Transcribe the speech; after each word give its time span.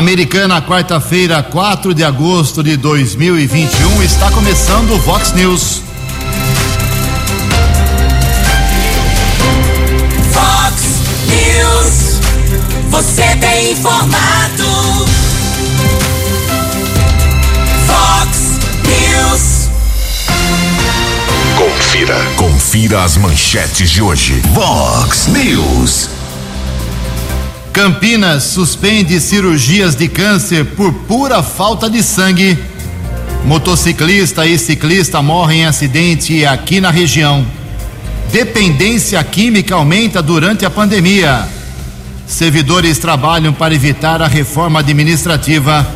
Americana, 0.00 0.62
quarta-feira, 0.62 1.42
4 1.42 1.92
de 1.92 2.02
agosto 2.02 2.62
de 2.62 2.74
2021, 2.78 4.02
está 4.02 4.30
começando 4.30 4.92
o 4.92 4.98
Vox 4.98 5.34
News. 5.34 5.82
Vox 10.32 10.82
News. 11.26 12.18
Você 12.88 13.36
tem 13.42 13.72
informado. 13.72 14.64
Vox 17.86 18.58
News. 18.86 19.68
Confira. 21.58 22.16
Confira 22.38 23.04
as 23.04 23.18
manchetes 23.18 23.90
de 23.90 24.00
hoje. 24.00 24.40
Vox 24.54 25.26
News. 25.26 26.19
Campinas 27.82 28.42
suspende 28.42 29.18
cirurgias 29.22 29.96
de 29.96 30.06
câncer 30.06 30.66
por 30.76 30.92
pura 30.92 31.42
falta 31.42 31.88
de 31.88 32.02
sangue. 32.02 32.58
Motociclista 33.46 34.44
e 34.44 34.58
ciclista 34.58 35.22
morrem 35.22 35.60
em 35.60 35.64
acidente 35.64 36.44
aqui 36.44 36.78
na 36.78 36.90
região. 36.90 37.42
Dependência 38.30 39.24
química 39.24 39.76
aumenta 39.76 40.20
durante 40.20 40.66
a 40.66 40.68
pandemia. 40.68 41.48
Servidores 42.26 42.98
trabalham 42.98 43.54
para 43.54 43.74
evitar 43.74 44.20
a 44.20 44.28
reforma 44.28 44.80
administrativa. 44.80 45.90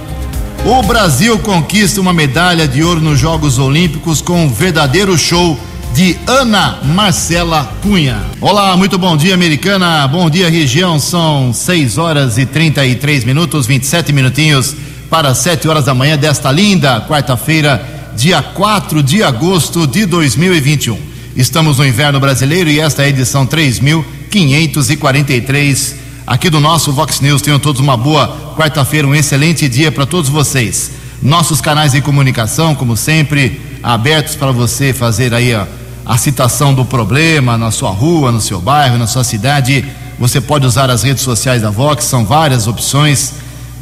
O 0.65 0.82
Brasil 0.85 1.38
conquista 1.41 2.01
uma 2.01 2.15
medalha 2.15 2.66
de 2.66 2.82
ouro 2.82 3.02
nos 3.02 3.19
Jogos 3.19 3.59
Olímpicos 3.59 4.23
com 4.23 4.46
um 4.46 4.48
verdadeiro 4.51 5.19
show 5.19 5.60
de 5.95 6.19
Ana 6.27 6.80
Marcela 6.83 7.73
Cunha. 7.80 8.21
Olá, 8.41 8.77
muito 8.77 8.98
bom 8.98 9.16
dia, 9.16 9.33
americana. 9.33 10.09
Bom 10.09 10.29
dia, 10.29 10.51
região. 10.51 10.98
São 10.98 11.52
6 11.52 11.98
horas 11.98 12.37
e 12.37 12.45
33 12.45 13.25
minutos, 13.25 13.69
27 13.69 14.12
minutinhos 14.12 14.75
para 15.09 15.33
7 15.33 15.69
horas 15.69 15.85
da 15.85 15.95
manhã 15.95 16.19
desta 16.19 16.51
linda 16.51 17.01
quarta-feira, 17.09 18.10
dia 18.16 18.43
4 18.43 19.05
de 19.05 19.23
agosto 19.23 19.87
de 19.87 20.05
2021. 20.05 20.99
Estamos 21.37 21.79
no 21.79 21.87
inverno 21.87 22.18
brasileiro 22.18 22.68
e 22.68 22.80
esta 22.80 23.02
é 23.02 23.05
a 23.05 23.09
edição 23.11 23.46
3543 23.46 25.95
aqui 26.27 26.51
do 26.51 26.59
nosso 26.59 26.93
Vox 26.93 27.21
News. 27.21 27.40
Tenham 27.40 27.61
todos 27.61 27.80
uma 27.80 27.96
boa 27.96 28.57
quarta-feira, 28.57 29.07
um 29.07 29.15
excelente 29.15 29.68
dia 29.68 29.93
para 29.93 30.07
todos 30.07 30.29
vocês. 30.29 30.90
Nossos 31.23 31.61
canais 31.61 31.93
de 31.93 32.01
comunicação, 32.01 32.74
como 32.74 32.96
sempre, 32.96 33.61
abertos 33.80 34.35
para 34.35 34.51
você 34.51 34.93
fazer 34.93 35.33
aí 35.33 35.55
a, 35.55 35.68
a 36.05 36.19
citação 36.19 36.74
do 36.74 36.85
problema 36.85 37.57
na 37.57 37.71
sua 37.71 37.91
rua, 37.91 38.30
no 38.30 38.41
seu 38.41 38.60
bairro, 38.60 38.99
na 38.99 39.07
sua 39.07 39.24
cidade. 39.24 39.85
Você 40.19 40.38
pode 40.41 40.66
usar 40.66 40.91
as 40.91 41.02
redes 41.02 41.23
sociais 41.23 41.63
da 41.63 41.71
Vox, 41.71 42.05
são 42.05 42.24
várias 42.24 42.66
opções 42.66 43.35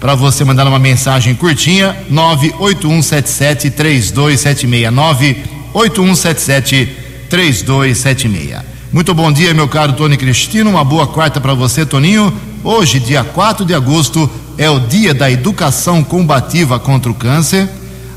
para 0.00 0.14
você 0.14 0.44
mandar 0.44 0.66
uma 0.66 0.78
mensagem 0.78 1.34
curtinha, 1.34 1.96
98177 2.10 3.70
3276. 3.70 4.92
98177 4.92 6.88
3276. 7.28 8.62
Muito 8.92 9.12
bom 9.12 9.32
dia, 9.32 9.52
meu 9.52 9.66
caro 9.66 9.94
Tony 9.94 10.16
Cristino. 10.16 10.70
Uma 10.70 10.84
boa 10.84 11.06
quarta 11.06 11.40
para 11.40 11.54
você, 11.54 11.84
Toninho. 11.84 12.32
Hoje, 12.62 13.00
dia 13.00 13.24
4 13.24 13.64
de 13.64 13.74
agosto, 13.74 14.30
é 14.56 14.70
o 14.70 14.78
dia 14.78 15.12
da 15.12 15.30
educação 15.30 16.04
combativa 16.04 16.78
contra 16.78 17.10
o 17.10 17.14
câncer. 17.14 17.68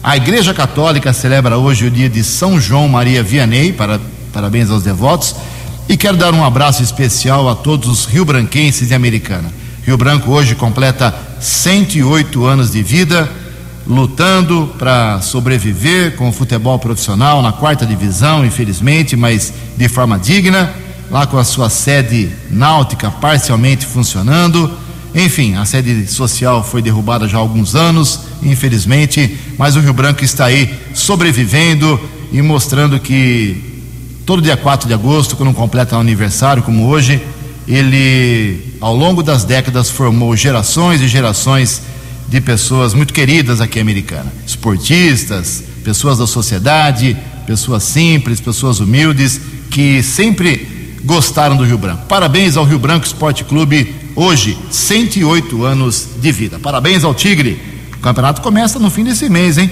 A 0.04 0.16
Igreja 0.16 0.54
Católica 0.54 1.12
celebra 1.12 1.58
hoje 1.58 1.88
o 1.88 1.92
dia 1.92 2.08
de 2.08 2.24
São 2.24 2.62
João 2.62 2.88
Maria 2.88 3.24
Vianney, 3.24 3.74
para, 3.74 4.00
parabéns 4.32 4.70
aos 4.70 4.84
devotos. 4.84 5.36
E 5.90 5.98
quero 5.98 6.16
dar 6.16 6.34
um 6.34 6.46
abraço 6.46 6.84
especial 6.84 7.50
a 7.50 7.56
todos 7.56 7.90
os 7.90 8.06
rio-branquenses 8.06 8.92
e 8.92 8.94
americana. 8.94 9.52
Rio 9.88 9.96
Branco 9.96 10.30
hoje 10.32 10.54
completa 10.54 11.18
108 11.40 12.46
anos 12.46 12.72
de 12.72 12.84
vida, 12.84 13.32
lutando 13.88 14.76
para 14.78 15.22
sobreviver 15.22 16.18
com 16.18 16.28
o 16.28 16.34
futebol 16.34 16.78
profissional 16.78 17.42
na 17.42 17.54
quarta 17.54 17.86
divisão, 17.86 18.46
infelizmente, 18.46 19.16
mas 19.16 19.54
de 19.78 19.88
forma 19.88 20.20
digna, 20.20 20.74
lá 21.10 21.26
com 21.26 21.38
a 21.38 21.46
sua 21.46 21.70
sede 21.70 22.30
náutica 22.52 23.10
parcialmente 23.10 23.86
funcionando. 23.86 24.70
Enfim, 25.16 25.56
a 25.56 25.64
sede 25.64 26.06
social 26.06 26.62
foi 26.66 26.82
derrubada 26.82 27.26
já 27.26 27.38
há 27.38 27.40
alguns 27.40 27.74
anos, 27.74 28.24
infelizmente, 28.44 29.38
mas 29.58 29.78
o 29.78 29.80
Rio 29.80 29.94
Branco 29.94 30.22
está 30.22 30.48
aí 30.48 30.78
sobrevivendo 30.94 31.98
e 32.34 32.42
mostrando 32.42 33.00
que 33.00 33.86
todo 34.26 34.42
dia 34.42 34.58
4 34.58 34.86
de 34.86 34.94
agosto, 34.94 35.38
quando 35.38 35.54
completa 35.54 35.96
um 35.96 36.02
aniversário 36.02 36.62
como 36.62 36.88
hoje, 36.88 37.22
ele, 37.68 38.76
ao 38.80 38.96
longo 38.96 39.22
das 39.22 39.44
décadas, 39.44 39.90
formou 39.90 40.36
gerações 40.36 41.02
e 41.02 41.08
gerações 41.08 41.82
de 42.28 42.40
pessoas 42.40 42.94
muito 42.94 43.14
queridas 43.14 43.60
aqui 43.60 43.80
americana, 43.80 44.32
esportistas, 44.46 45.64
pessoas 45.84 46.18
da 46.18 46.28
sociedade, 46.28 47.18
pessoas 47.46 47.84
simples, 47.84 48.40
pessoas 48.40 48.80
humildes, 48.80 49.40
que 49.70 50.02
sempre 50.02 50.98
gostaram 51.04 51.56
do 51.56 51.64
Rio 51.64 51.78
Branco. 51.78 52.06
Parabéns 52.08 52.58
ao 52.58 52.66
Rio 52.66 52.80
Branco 52.80 53.06
Esporte 53.06 53.44
Clube, 53.44 53.94
hoje, 54.16 54.58
108 54.72 55.64
anos 55.64 56.08
de 56.20 56.32
vida. 56.32 56.60
Parabéns 56.60 57.04
ao 57.04 57.14
Tigre. 57.14 57.62
O 57.94 58.00
campeonato 58.00 58.42
começa 58.42 58.80
no 58.80 58.90
fim 58.90 59.04
desse 59.04 59.30
mês, 59.30 59.58
hein? 59.58 59.70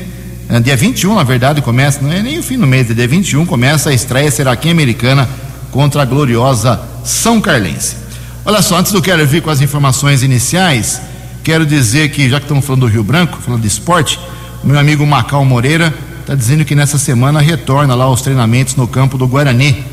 É, 0.47 0.59
dia 0.59 0.75
21, 0.75 1.15
na 1.15 1.23
verdade, 1.23 1.61
começa, 1.61 2.01
não 2.01 2.11
é 2.11 2.21
nem 2.21 2.39
o 2.39 2.43
fim 2.43 2.57
do 2.57 2.67
mês, 2.67 2.89
é 2.89 2.93
dia 2.93 3.07
21 3.07 3.45
começa 3.45 3.89
a 3.89 3.93
estreia, 3.93 4.29
será 4.29 4.51
aqui 4.51 4.67
em 4.67 4.71
Americana 4.71 5.27
contra 5.71 6.03
a 6.03 6.05
gloriosa 6.05 6.79
São 7.05 7.39
Carlense. 7.39 7.95
Olha 8.43 8.61
só, 8.61 8.77
antes 8.77 8.91
do 8.91 9.01
quero 9.01 9.25
vir 9.25 9.41
com 9.41 9.49
as 9.49 9.61
informações 9.61 10.23
iniciais, 10.23 11.01
quero 11.43 11.65
dizer 11.65 12.09
que, 12.09 12.27
já 12.29 12.39
que 12.39 12.45
estamos 12.45 12.65
falando 12.65 12.81
do 12.81 12.87
Rio 12.87 13.03
Branco, 13.03 13.37
falando 13.41 13.61
de 13.61 13.67
esporte, 13.67 14.19
meu 14.63 14.77
amigo 14.77 15.05
Macau 15.05 15.45
Moreira 15.45 15.93
está 16.21 16.33
dizendo 16.33 16.65
que 16.65 16.73
nessa 16.73 16.97
semana 16.97 17.39
retorna 17.39 17.93
lá 17.93 18.05
aos 18.05 18.23
treinamentos 18.23 18.75
no 18.75 18.87
campo 18.87 19.17
do 19.17 19.27
Guarani, 19.27 19.83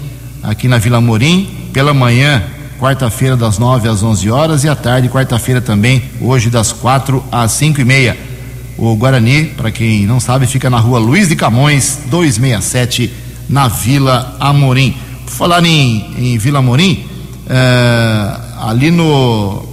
aqui 0.43 0.67
na 0.67 0.79
Vila 0.79 1.01
Morim, 1.01 1.69
pela 1.73 1.93
manhã, 1.93 2.43
quarta-feira, 2.81 3.37
das 3.37 3.59
9 3.59 3.87
às 3.89 4.03
11 4.03 4.31
horas, 4.31 4.65
e 4.65 4.69
à 4.69 4.75
tarde, 4.75 5.09
quarta-feira 5.09 5.61
também, 5.61 6.03
hoje, 6.21 6.49
das 6.49 6.73
4 6.73 7.23
às 7.31 7.53
5 7.53 7.81
e 7.81 7.85
meia. 7.85 8.17
O 8.79 8.97
Guarani, 8.97 9.45
para 9.45 9.71
quem 9.71 10.07
não 10.07 10.19
sabe, 10.19 10.47
fica 10.47 10.71
na 10.71 10.79
rua 10.79 10.99
Luiz 10.99 11.29
de 11.29 11.37
Camões, 11.37 12.01
267, 12.07 13.13
na 13.49 13.69
Vila 13.69 14.37
Amorim. 14.41 14.97
Falar 15.33 15.65
em, 15.65 16.15
em 16.19 16.39
Vila 16.39 16.59
Amorim, 16.59 17.07
é, 17.49 18.37
ali 18.61 18.91
no. 18.91 19.65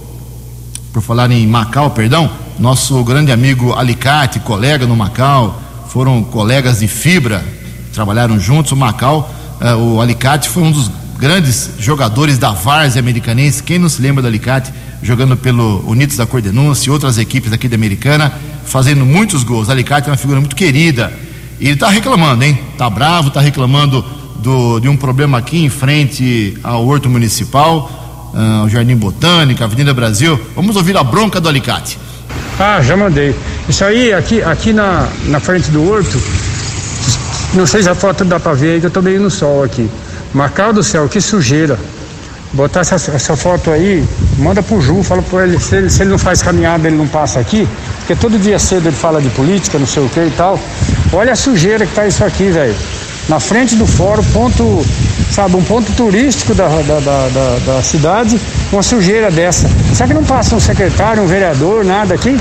Por 0.90 1.02
falar 1.02 1.30
em 1.30 1.46
Macau, 1.46 1.90
perdão, 1.90 2.30
nosso 2.58 3.04
grande 3.04 3.30
amigo 3.30 3.74
Alicate, 3.74 4.40
colega 4.40 4.86
no 4.86 4.96
Macau, 4.96 5.62
foram 5.88 6.24
colegas 6.24 6.80
de 6.80 6.88
fibra, 6.88 7.44
trabalharam 7.92 8.40
juntos. 8.40 8.72
O 8.72 8.76
Macau, 8.76 9.32
é, 9.60 9.74
o 9.74 10.00
Alicate 10.00 10.48
foi 10.48 10.62
um 10.62 10.72
dos 10.72 10.90
grandes 11.18 11.72
jogadores 11.78 12.38
da 12.38 12.52
Várzea 12.52 12.98
Americanense. 12.98 13.62
Quem 13.62 13.78
não 13.78 13.88
se 13.88 14.00
lembra 14.00 14.22
do 14.22 14.28
Alicate? 14.28 14.72
Jogando 15.02 15.36
pelo 15.36 15.84
Unidos 15.86 16.16
da 16.16 16.26
Cordenúncia 16.26 16.88
e 16.88 16.90
outras 16.90 17.18
equipes 17.18 17.52
aqui 17.52 17.68
da 17.68 17.76
Americana 17.76 18.32
fazendo 18.64 19.04
muitos 19.04 19.44
gols. 19.44 19.68
Alicate 19.68 20.08
é 20.08 20.10
uma 20.10 20.16
figura 20.16 20.40
muito 20.40 20.56
querida. 20.56 21.12
E 21.60 21.66
ele 21.66 21.74
está 21.74 21.90
reclamando, 21.90 22.42
hein? 22.44 22.58
Está 22.72 22.88
bravo, 22.88 23.28
está 23.28 23.40
reclamando 23.40 24.02
do, 24.40 24.80
de 24.80 24.88
um 24.88 24.96
problema 24.96 25.38
aqui 25.38 25.64
em 25.64 25.68
frente 25.68 26.56
ao 26.62 26.86
Horto 26.86 27.08
Municipal, 27.08 27.90
uh, 28.34 28.64
o 28.64 28.68
Jardim 28.68 28.96
Botânico, 28.96 29.62
Avenida 29.62 29.92
Brasil. 29.94 30.38
Vamos 30.56 30.76
ouvir 30.76 30.96
a 30.96 31.04
bronca 31.04 31.40
do 31.40 31.48
Alicate. 31.48 31.98
Ah, 32.58 32.80
já 32.82 32.96
mandei. 32.96 33.34
Isso 33.68 33.84
aí, 33.84 34.12
aqui, 34.12 34.42
aqui 34.42 34.72
na, 34.72 35.08
na 35.26 35.40
frente 35.40 35.70
do 35.70 35.88
horto, 35.88 36.20
não 37.54 37.66
sei 37.66 37.82
se 37.82 37.88
a 37.88 37.94
foto 37.94 38.24
dá 38.24 38.38
para 38.38 38.52
ver 38.52 38.74
aí, 38.74 38.80
que 38.80 38.86
eu 38.86 38.90
tô 38.90 39.00
meio 39.00 39.20
no 39.20 39.30
sol 39.30 39.64
aqui. 39.64 39.88
Macau 40.34 40.72
do 40.72 40.82
céu, 40.82 41.08
que 41.08 41.20
sujeira. 41.20 41.78
Botar 42.52 42.80
essa, 42.80 42.96
essa 42.96 43.36
foto 43.36 43.70
aí, 43.70 44.04
manda 44.38 44.62
pro 44.62 44.80
Ju, 44.80 45.02
fala 45.02 45.22
pra 45.22 45.44
ele 45.44 45.58
se, 45.58 45.76
ele, 45.76 45.88
se 45.88 46.02
ele 46.02 46.10
não 46.10 46.18
faz 46.18 46.42
caminhada, 46.42 46.88
ele 46.88 46.96
não 46.96 47.06
passa 47.06 47.38
aqui, 47.38 47.66
porque 47.98 48.16
todo 48.16 48.36
dia 48.38 48.58
cedo 48.58 48.88
ele 48.88 48.96
fala 48.96 49.22
de 49.22 49.30
política, 49.30 49.78
não 49.78 49.86
sei 49.86 50.04
o 50.04 50.08
que 50.08 50.20
e 50.20 50.32
tal. 50.36 50.58
Olha 51.12 51.32
a 51.32 51.36
sujeira 51.36 51.86
que 51.86 51.94
tá 51.94 52.06
isso 52.06 52.24
aqui, 52.24 52.50
velho. 52.50 52.74
Na 53.30 53.38
frente 53.38 53.76
do 53.76 53.86
fórum, 53.86 54.24
ponto, 54.32 54.84
sabe, 55.30 55.54
um 55.54 55.62
ponto 55.62 55.92
turístico 55.92 56.52
da, 56.52 56.66
da, 56.66 56.98
da, 56.98 57.28
da, 57.28 57.58
da 57.64 57.82
cidade, 57.82 58.40
uma 58.72 58.82
sujeira 58.82 59.30
dessa. 59.30 59.70
Será 59.94 60.08
que 60.08 60.14
não 60.14 60.24
passa 60.24 60.56
um 60.56 60.58
secretário, 60.58 61.22
um 61.22 61.28
vereador, 61.28 61.84
nada 61.84 62.12
aqui? 62.12 62.36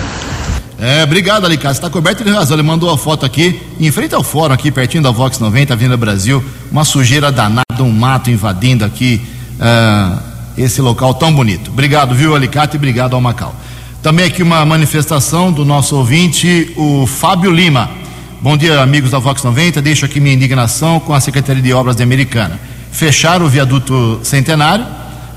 É, 0.80 1.04
obrigado, 1.04 1.46
Alicate. 1.46 1.76
Está 1.76 1.92
coberto 1.92 2.24
de 2.24 2.32
razão. 2.32 2.56
Ele 2.58 2.64
mandou 2.64 2.90
a 2.90 2.98
foto 2.98 3.24
aqui, 3.24 3.62
em 3.80 3.92
frente 3.92 4.16
ao 4.16 4.24
fórum, 4.24 4.52
aqui 4.52 4.72
pertinho 4.72 5.04
da 5.04 5.12
Vox 5.12 5.38
90, 5.38 5.74
Avenida 5.74 5.96
Brasil. 5.96 6.44
Uma 6.72 6.84
sujeira 6.84 7.32
danada, 7.32 7.64
um 7.82 7.92
mato 7.92 8.32
invadindo 8.32 8.84
aqui 8.84 9.22
uh, 9.60 10.20
esse 10.58 10.82
local 10.82 11.14
tão 11.14 11.32
bonito. 11.32 11.70
Obrigado, 11.70 12.16
viu, 12.16 12.36
Alicate? 12.36 12.78
Obrigado 12.78 13.14
ao 13.14 13.22
Macau. 13.22 13.54
Também 14.02 14.26
aqui 14.26 14.42
uma 14.42 14.66
manifestação 14.66 15.52
do 15.52 15.64
nosso 15.64 15.96
ouvinte, 15.96 16.74
o 16.76 17.06
Fábio 17.06 17.52
Lima. 17.52 18.09
Bom 18.42 18.56
dia, 18.56 18.80
amigos 18.80 19.12
da 19.12 19.20
Vox 19.20 19.44
90. 19.44 19.82
Deixo 19.82 20.06
aqui 20.06 20.22
minha 20.22 20.34
indignação 20.34 20.98
com 20.98 21.14
a 21.14 21.20
Secretaria 21.20 21.62
de 21.62 21.74
Obras 21.74 21.98
de 21.98 22.04
Americana. 22.04 22.58
Fecharam 22.90 23.46
o 23.46 23.50
viaduto 23.50 24.22
centenário 24.24 24.88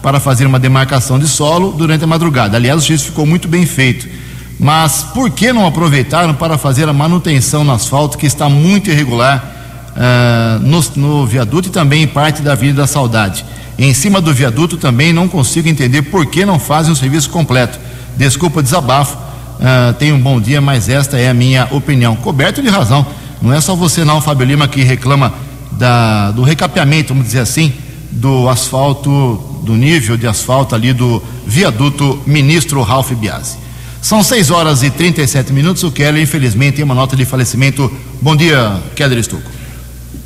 para 0.01 0.21
fazer 0.21 0.47
uma 0.47 0.61
demarcação 0.61 1.19
de 1.19 1.27
solo 1.27 1.73
durante 1.73 2.05
a 2.05 2.07
madrugada. 2.07 2.57
Aliás, 2.57 2.81
o 2.81 2.87
serviço 2.87 3.07
ficou 3.07 3.27
muito 3.27 3.49
bem 3.49 3.67
feito. 3.67 4.09
Mas 4.57 5.03
por 5.03 5.29
que 5.31 5.53
não 5.53 5.67
aproveitaram 5.67 6.33
para 6.33 6.57
fazer 6.57 6.89
a 6.89 6.93
manutenção 6.93 7.65
no 7.65 7.73
asfalto, 7.73 8.17
que 8.17 8.25
está 8.25 8.49
muito 8.49 8.89
irregular 8.89 9.53
uh, 9.97 10.61
no, 10.61 10.81
no 10.95 11.27
viaduto 11.27 11.71
e 11.71 11.73
também 11.73 12.05
em 12.05 12.07
parte 12.07 12.41
da 12.41 12.53
Avenida 12.53 12.83
da 12.83 12.87
Saudade? 12.87 13.45
Em 13.77 13.93
cima 13.93 14.21
do 14.21 14.33
viaduto 14.33 14.77
também 14.77 15.13
não 15.13 15.27
consigo 15.27 15.69
entender 15.69 16.03
por 16.03 16.25
que 16.27 16.45
não 16.47 16.57
fazem 16.57 16.93
o 16.93 16.97
serviço 16.97 17.31
completo. 17.31 17.81
Desculpa 18.17 18.61
o 18.61 18.63
desabafo, 18.63 19.19
uh, 19.61 19.93
tenha 19.95 20.15
um 20.15 20.21
bom 20.21 20.41
dia, 20.41 20.61
mas 20.61 20.89
esta 20.89 21.19
é 21.19 21.29
a 21.29 21.35
minha 21.35 21.69
opinião. 21.71 22.17
Coberto 22.17 22.63
de 22.63 22.69
razão. 22.69 23.07
Não 23.41 23.53
é 23.53 23.61
só 23.61 23.75
você 23.75 24.05
não, 24.05 24.21
Fábio 24.21 24.47
Lima, 24.47 24.69
que 24.69 24.83
reclama 24.83 25.33
da, 25.73 26.31
do 26.31 26.43
recapeamento, 26.43 27.09
vamos 27.09 27.27
dizer 27.27 27.41
assim, 27.41 27.73
do 28.11 28.49
asfalto, 28.49 29.61
do 29.65 29.75
nível 29.75 30.17
de 30.17 30.27
asfalto 30.27 30.75
ali 30.75 30.93
do 30.93 31.23
viaduto 31.47 32.23
Ministro 32.27 32.83
Ralph 32.83 33.13
Biasi. 33.13 33.57
São 34.01 34.23
6 34.23 34.51
horas 34.51 34.83
e 34.83 34.91
37 34.91 35.53
minutos. 35.53 35.83
O 35.83 35.91
Keller, 35.91 36.23
infelizmente, 36.23 36.77
tem 36.77 36.85
uma 36.85 36.95
nota 36.95 37.17
de 37.17 37.25
falecimento. 37.25 37.91
Bom 38.21 38.35
dia, 38.35 38.81
Keller 38.95 39.19
Estuco. 39.19 39.49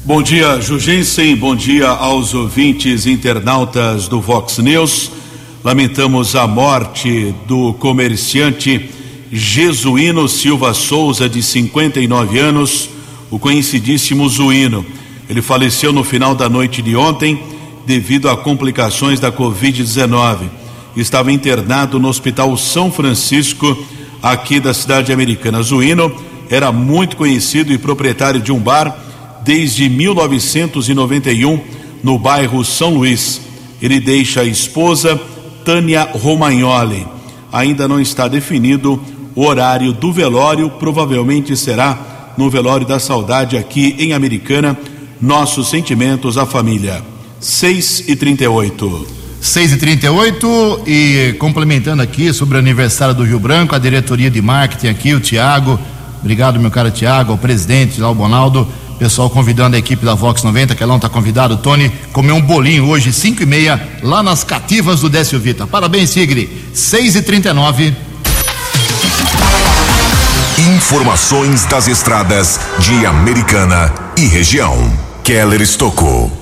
Bom 0.05 0.22
dia, 0.22 0.61
Jugensen. 0.61 1.37
Bom 1.37 1.55
dia 1.55 1.88
aos 1.88 2.32
ouvintes 2.32 3.06
internautas 3.06 4.08
do 4.08 4.20
Vox 4.20 4.58
News. 4.58 5.11
Lamentamos 5.64 6.37
a 6.37 6.46
morte 6.46 7.34
do 7.46 7.75
comerciante 7.75 8.90
Jesuíno 9.32 10.28
Silva 10.28 10.73
Souza, 10.75 11.28
de 11.28 11.43
59 11.43 12.38
anos, 12.38 12.90
o 13.31 13.38
conhecidíssimo 13.38 14.28
Zuíno. 14.28 14.84
Ele 15.28 15.43
faleceu 15.43 15.93
no 15.93 16.05
final 16.05 16.34
da 16.34 16.49
noite 16.49 16.81
de 16.81 16.94
ontem 16.96 17.43
devido 17.84 18.28
a 18.28 18.37
complicações 18.37 19.19
da 19.19 19.32
Covid-19 19.32 20.67
estava 21.00 21.31
internado 21.31 21.99
no 21.99 22.08
Hospital 22.08 22.56
São 22.56 22.90
Francisco, 22.90 23.76
aqui 24.23 24.58
da 24.58 24.73
cidade 24.73 25.12
americana. 25.12 25.62
Zuíno 25.62 26.12
era 26.49 26.72
muito 26.72 27.17
conhecido 27.17 27.72
e 27.72 27.79
proprietário 27.79 28.40
de 28.40 28.50
um 28.50 28.58
bar 28.58 28.96
desde 29.44 29.88
1991 29.88 31.61
no 32.02 32.19
bairro 32.19 32.64
São 32.64 32.94
Luís. 32.94 33.40
Ele 33.81 34.00
deixa 34.00 34.40
a 34.40 34.44
esposa 34.44 35.20
Tânia 35.64 36.08
Romagnoli. 36.12 37.06
Ainda 37.52 37.87
não 37.87 38.00
está 38.00 38.26
definido 38.26 39.00
o 39.37 39.44
horário 39.44 39.93
do 39.93 40.11
velório, 40.11 40.71
provavelmente 40.71 41.55
será 41.55 42.33
no 42.38 42.49
velório 42.50 42.87
da 42.87 42.99
saudade 42.99 43.56
aqui 43.56 43.94
em 43.99 44.15
Americana. 44.15 44.77
Nossos 45.21 45.69
sentimentos 45.69 46.38
à 46.38 46.47
família. 46.47 47.03
6 47.38 48.05
e 48.09 48.17
38 48.17 49.06
6 49.41 49.73
e 49.73 49.77
38 49.77 50.81
e 50.87 51.37
complementando 51.38 52.03
aqui 52.03 52.33
sobre 52.33 52.56
o 52.56 52.59
aniversário 52.59 53.15
do 53.15 53.23
Rio 53.23 53.38
Branco, 53.38 53.75
a 53.75 53.79
diretoria 53.79 54.31
de 54.31 54.41
marketing 54.41 54.88
aqui, 54.88 55.15
o 55.15 55.21
Tiago. 55.21 55.79
Obrigado, 56.21 56.59
meu 56.59 56.71
cara 56.71 56.91
Tiago, 56.91 57.35
o 57.35 57.39
presidente 57.39 58.00
lá, 58.00 58.11
o 58.11 58.15
Bonaldo. 58.15 58.67
Pessoal 58.99 59.29
convidando 59.29 59.77
a 59.77 59.79
equipe 59.79 60.05
da 60.05 60.15
Vox 60.15 60.43
90, 60.43 60.75
que 60.75 60.82
ela 60.82 60.91
não 60.91 60.97
está 60.97 61.11
convidado, 61.11 61.59
Tony, 61.59 61.93
comer 62.12 62.32
um 62.32 62.41
bolinho 62.41 62.89
hoje, 62.89 63.12
5 63.12 63.43
e 63.43 63.47
meia, 63.47 63.89
lá 64.03 64.23
nas 64.23 64.43
cativas 64.43 65.03
do 65.03 65.11
Décio 65.11 65.39
Vita. 65.39 65.67
Parabéns, 65.67 66.11
Sigri. 66.11 66.49
6 66.73 67.17
e 67.17 67.23
39 67.23 67.94
Informações 70.58 71.67
das 71.67 71.87
estradas 71.87 72.58
de 72.79 73.05
Americana 73.05 73.93
e 74.17 74.25
região. 74.25 74.91
Keller 75.23 75.61
Estocou. 75.61 76.32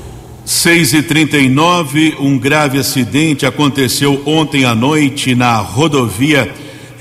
6 0.44 0.92
e 0.94 1.02
39 1.02 2.18
um 2.20 2.38
grave 2.38 2.78
acidente 2.78 3.44
aconteceu 3.44 4.22
ontem 4.24 4.64
à 4.64 4.72
noite 4.72 5.34
na 5.34 5.56
rodovia 5.56 6.48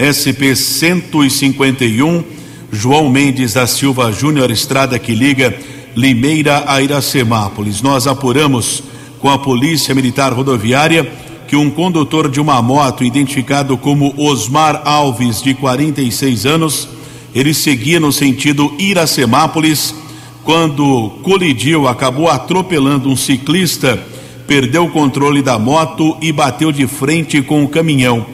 SP 0.02 0.56
151, 0.56 2.24
João 2.72 3.08
Mendes 3.12 3.54
da 3.54 3.68
Silva 3.68 4.12
Júnior, 4.12 4.50
estrada 4.50 4.98
que 4.98 5.14
liga 5.14 5.56
Limeira 5.96 6.64
a 6.66 6.82
Iracemápolis. 6.82 7.84
Nós 7.84 8.08
apuramos 8.08 8.82
com 9.20 9.30
a 9.30 9.38
Polícia 9.38 9.94
Militar 9.94 10.34
Rodoviária 10.34 11.08
que 11.48 11.56
um 11.56 11.70
condutor 11.70 12.28
de 12.28 12.42
uma 12.42 12.60
moto, 12.60 13.04
identificado 13.04 13.78
como 13.78 14.16
Osmar 14.18 14.82
Alves, 14.84 15.44
de 15.44 15.54
46 15.54 16.48
anos, 16.48 16.90
ele 17.34 17.54
seguia 17.54 18.00
no 18.00 18.12
sentido 18.12 18.74
Iracemápolis 18.78 19.96
quando 20.44 21.10
colidiu, 21.24 21.88
acabou 21.88 22.30
atropelando 22.30 23.10
um 23.10 23.16
ciclista, 23.16 23.98
perdeu 24.46 24.86
o 24.86 24.92
controle 24.92 25.42
da 25.42 25.58
moto 25.58 26.18
e 26.22 26.32
bateu 26.34 26.72
de 26.72 26.86
frente 26.86 27.42
com 27.42 27.64
o 27.64 27.70
caminhão. 27.70 28.26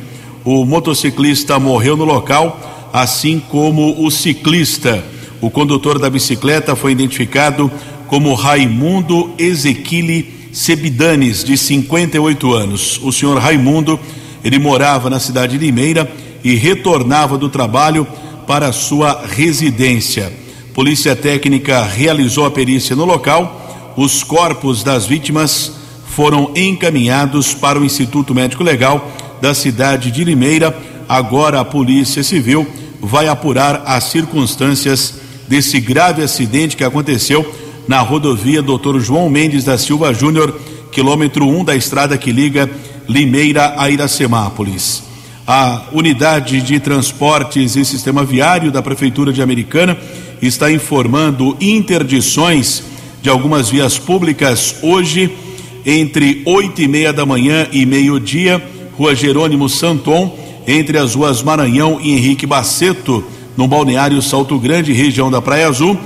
O 0.43 0.65
motociclista 0.65 1.59
morreu 1.59 1.95
no 1.95 2.03
local, 2.03 2.89
assim 2.91 3.39
como 3.39 4.03
o 4.03 4.09
ciclista. 4.09 5.03
O 5.39 5.51
condutor 5.51 5.99
da 5.99 6.09
bicicleta 6.09 6.75
foi 6.75 6.93
identificado 6.93 7.71
como 8.07 8.33
Raimundo 8.33 9.29
Ezequili 9.37 10.49
Sebidanes, 10.51 11.43
de 11.43 11.55
58 11.55 12.53
anos. 12.53 12.99
O 13.03 13.11
senhor 13.11 13.37
Raimundo, 13.37 13.99
ele 14.43 14.57
morava 14.57 15.11
na 15.11 15.19
cidade 15.19 15.59
de 15.59 15.63
Limeira 15.63 16.11
e 16.43 16.55
retornava 16.55 17.37
do 17.37 17.49
trabalho 17.49 18.07
para 18.49 18.71
sua 18.71 19.25
residência. 19.27 20.33
Polícia 20.73 21.15
Técnica 21.15 21.83
realizou 21.83 22.47
a 22.47 22.49
perícia 22.49 22.95
no 22.95 23.05
local. 23.05 23.93
Os 23.95 24.23
corpos 24.23 24.83
das 24.83 25.05
vítimas 25.05 25.73
foram 26.07 26.51
encaminhados 26.55 27.53
para 27.53 27.79
o 27.79 27.85
Instituto 27.85 28.33
Médico 28.33 28.63
Legal 28.63 29.07
da 29.39 29.53
cidade 29.53 30.09
de 30.09 30.23
Limeira. 30.23 30.75
Agora 31.07 31.59
a 31.59 31.63
Polícia 31.63 32.23
Civil 32.23 32.67
vai 32.99 33.27
apurar 33.27 33.83
as 33.85 34.05
circunstâncias 34.05 35.21
desse 35.47 35.79
grave 35.79 36.23
acidente 36.23 36.75
que 36.75 36.83
aconteceu 36.83 37.53
na 37.87 37.99
rodovia 37.99 38.63
Dr. 38.63 38.99
João 38.99 39.29
Mendes 39.29 39.63
da 39.63 39.77
Silva 39.77 40.11
Júnior, 40.11 40.59
quilômetro 40.91 41.45
1 41.45 41.59
um 41.59 41.63
da 41.63 41.75
estrada 41.75 42.17
que 42.17 42.31
liga 42.31 42.67
Limeira 43.07 43.75
a 43.77 43.91
Iracemápolis. 43.91 45.08
A 45.51 45.81
unidade 45.91 46.61
de 46.61 46.79
transportes 46.79 47.75
e 47.75 47.83
sistema 47.83 48.23
viário 48.23 48.71
da 48.71 48.83
Prefeitura 48.83 49.33
de 49.33 49.41
Americana 49.41 49.97
está 50.39 50.71
informando 50.71 51.57
interdições 51.59 52.83
de 53.19 53.31
algumas 53.31 53.67
vias 53.67 53.97
públicas 53.97 54.75
hoje, 54.83 55.35
entre 55.83 56.43
oito 56.45 56.83
e 56.83 56.87
meia 56.87 57.11
da 57.11 57.25
manhã 57.25 57.67
e 57.71 57.83
meio-dia, 57.83 58.63
Rua 58.95 59.15
Jerônimo 59.15 59.67
Santon, 59.67 60.37
entre 60.67 60.99
as 60.99 61.15
ruas 61.15 61.41
Maranhão 61.41 61.99
e 61.99 62.11
Henrique 62.11 62.45
Baceto, 62.45 63.23
no 63.57 63.67
balneário 63.67 64.21
Salto 64.21 64.59
Grande, 64.59 64.93
região 64.93 65.31
da 65.31 65.41
Praia 65.41 65.67
Azul. 65.67 65.97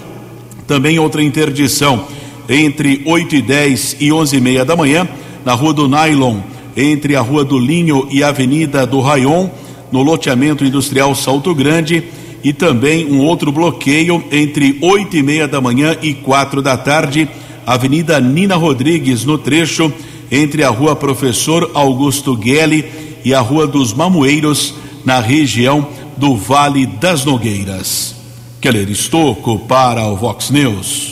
Também 0.65 0.99
outra 0.99 1.21
interdição 1.21 2.07
entre 2.47 3.01
8 3.05 3.35
e 3.35 3.41
10 3.41 3.97
e 3.99 4.09
11 4.09 4.37
e 4.37 4.39
meia 4.39 4.63
da 4.63 4.77
manhã, 4.77 5.05
na 5.43 5.51
Rua 5.51 5.73
do 5.73 5.89
Nylon, 5.89 6.52
entre 6.75 7.15
a 7.15 7.21
Rua 7.21 7.43
do 7.43 7.57
Linho 7.57 8.07
e 8.11 8.23
a 8.23 8.29
Avenida 8.29 8.85
do 8.85 8.99
Rayon, 8.99 9.49
no 9.91 10.01
loteamento 10.01 10.65
industrial 10.65 11.13
Salto 11.15 11.53
Grande 11.53 12.03
e 12.43 12.51
também 12.51 13.11
um 13.11 13.19
outro 13.19 13.51
bloqueio 13.51 14.23
entre 14.31 14.77
oito 14.81 15.15
e 15.15 15.23
meia 15.23 15.47
da 15.47 15.61
manhã 15.61 15.95
e 16.01 16.13
quatro 16.13 16.61
da 16.61 16.75
tarde, 16.75 17.29
Avenida 17.65 18.19
Nina 18.19 18.55
Rodrigues, 18.55 19.23
no 19.23 19.37
trecho 19.37 19.91
entre 20.31 20.63
a 20.63 20.69
Rua 20.69 20.95
Professor 20.95 21.71
Augusto 21.73 22.35
Guelli 22.35 22.85
e 23.23 23.33
a 23.33 23.39
Rua 23.39 23.67
dos 23.67 23.93
Mamoeiros, 23.93 24.73
na 25.05 25.19
região 25.19 25.87
do 26.17 26.35
Vale 26.35 26.85
das 26.85 27.23
Nogueiras. 27.23 28.15
Keller 28.59 28.89
Estocco 28.89 29.59
para 29.59 30.05
o 30.07 30.15
Vox 30.15 30.49
News. 30.49 31.11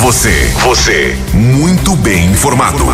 Você, 0.00 0.52
você, 0.62 1.16
muito 1.32 1.96
bem 1.96 2.26
informado. 2.26 2.84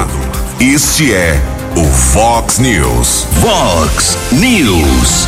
Este 0.61 1.13
é 1.13 1.60
o 1.77 1.83
Vox 1.83 2.59
News. 2.59 3.27
Vox 3.41 4.19
News. 4.33 5.27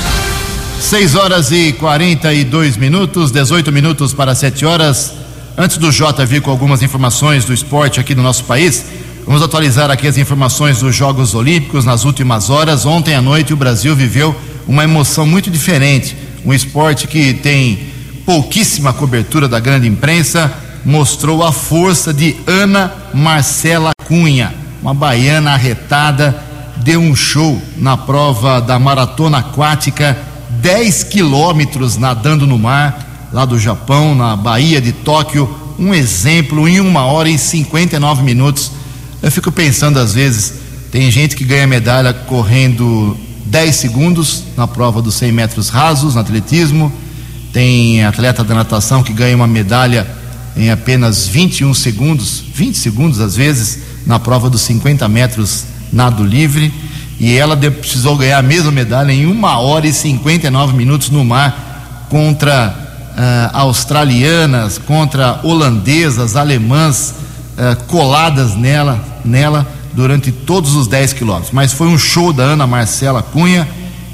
6 0.81 1.15
horas 1.15 1.53
e 1.53 1.73
42 1.75 2.77
minutos, 2.77 3.31
18 3.31 3.71
minutos 3.71 4.13
para 4.13 4.35
7 4.35 4.65
horas. 4.67 5.13
Antes 5.57 5.77
do 5.77 5.93
Jota 5.93 6.27
vir 6.27 6.41
com 6.41 6.51
algumas 6.51 6.83
informações 6.83 7.45
do 7.45 7.53
esporte 7.53 8.01
aqui 8.01 8.15
no 8.15 8.23
nosso 8.23 8.45
país, 8.45 8.85
vamos 9.25 9.43
atualizar 9.43 9.91
aqui 9.91 10.09
as 10.09 10.19
informações 10.19 10.81
dos 10.81 10.95
Jogos 10.95 11.35
Olímpicos 11.35 11.85
nas 11.85 12.05
últimas 12.05 12.51
horas. 12.51 12.85
Ontem 12.85 13.15
à 13.15 13.23
noite 13.23 13.53
o 13.53 13.57
Brasil 13.57 13.95
viveu 13.95 14.35
uma 14.67 14.85
emoção 14.85 15.27
muito 15.27 15.51
diferente. 15.51 16.17
um 16.45 16.53
esporte 16.53 17.07
que 17.07 17.35
tem 17.35 17.79
pouquíssima 18.27 18.93
cobertura 18.93 19.47
da 19.49 19.61
grande 19.61 19.87
imprensa, 19.87 20.53
mostrou 20.85 21.45
a 21.45 21.53
força 21.53 22.13
de 22.13 22.37
Ana 22.47 22.93
Marcela 23.15 23.93
Cunha, 24.07 24.62
uma 24.83 24.93
baiana 24.93 25.53
arretada, 25.53 26.37
deu 26.79 27.01
um 27.01 27.15
show 27.15 27.63
na 27.77 27.97
prova 27.97 28.61
da 28.61 28.79
maratona 28.79 29.39
aquática, 29.39 30.19
10 30.61 31.05
quilômetros 31.05 31.97
nadando 31.97 32.47
no 32.47 32.59
mar, 32.59 33.31
lá 33.33 33.45
do 33.45 33.59
Japão, 33.59 34.15
na 34.15 34.35
Baía 34.35 34.81
de 34.81 34.93
Tóquio, 34.93 35.49
um 35.79 35.95
exemplo 35.95 36.69
em 36.69 36.81
uma 36.81 37.05
hora 37.05 37.29
e 37.29 37.39
59 37.39 38.23
minutos. 38.23 38.73
Eu 39.23 39.31
fico 39.31 39.53
pensando 39.53 39.99
às 40.01 40.13
vezes, 40.13 40.55
tem 40.91 41.11
gente 41.11 41.37
que 41.37 41.45
ganha 41.45 41.67
medalha 41.67 42.13
correndo 42.13 43.17
10 43.47 43.77
segundos 43.77 44.43
na 44.57 44.67
prova 44.67 45.01
dos 45.01 45.15
100 45.15 45.33
metros 45.33 45.69
rasos, 45.69 46.17
no 46.17 46.21
atletismo, 46.21 46.93
tem 47.53 48.05
atleta 48.05 48.43
da 48.43 48.55
natação 48.55 49.03
que 49.03 49.13
ganha 49.13 49.37
uma 49.37 49.47
medalha 49.47 50.07
em 50.57 50.71
apenas 50.71 51.27
21 51.29 51.73
segundos, 51.73 52.43
20 52.55 52.77
segundos 52.77 53.21
às 53.21 53.37
vezes, 53.37 53.92
na 54.07 54.19
prova 54.19 54.49
dos 54.51 54.63
50 54.63 55.09
metros 55.09 55.65
nado 55.93 56.25
livre. 56.25 56.73
E 57.21 57.37
ela 57.37 57.57
precisou 57.57 58.17
ganhar 58.17 58.39
a 58.39 58.43
mesma 58.43 58.73
medalha 58.73 59.13
em 59.13 59.27
1 59.27 59.45
hora 59.45 59.87
e 59.87 59.93
59 59.93 60.77
minutos 60.77 61.11
no 61.11 61.25
mar 61.25 62.07
contra 62.09 62.75
uh, 63.13 63.57
australianas, 63.57 64.79
contra 64.79 65.41
holandesas, 65.45 66.37
alemãs, 66.37 67.15
uh, 67.57 67.85
coladas 67.85 68.57
nela, 68.57 69.01
nela 69.25 69.67
durante 69.93 70.33
todos 70.33 70.75
os 70.75 70.87
10 70.87 71.13
quilômetros. 71.13 71.53
Mas 71.53 71.73
foi 71.73 71.87
um 71.87 71.99
show 71.99 72.33
da 72.33 72.43
Ana 72.43 72.67
Marcela 72.67 73.23
Cunha 73.23 73.69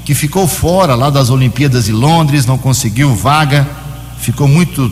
que 0.05 0.15
ficou 0.15 0.47
fora 0.47 0.95
lá 0.95 1.11
das 1.11 1.29
Olimpíadas 1.29 1.85
de 1.85 1.91
Londres, 1.91 2.45
não 2.45 2.57
conseguiu 2.57 3.13
vaga, 3.13 3.67
ficou 4.19 4.47
muito 4.47 4.89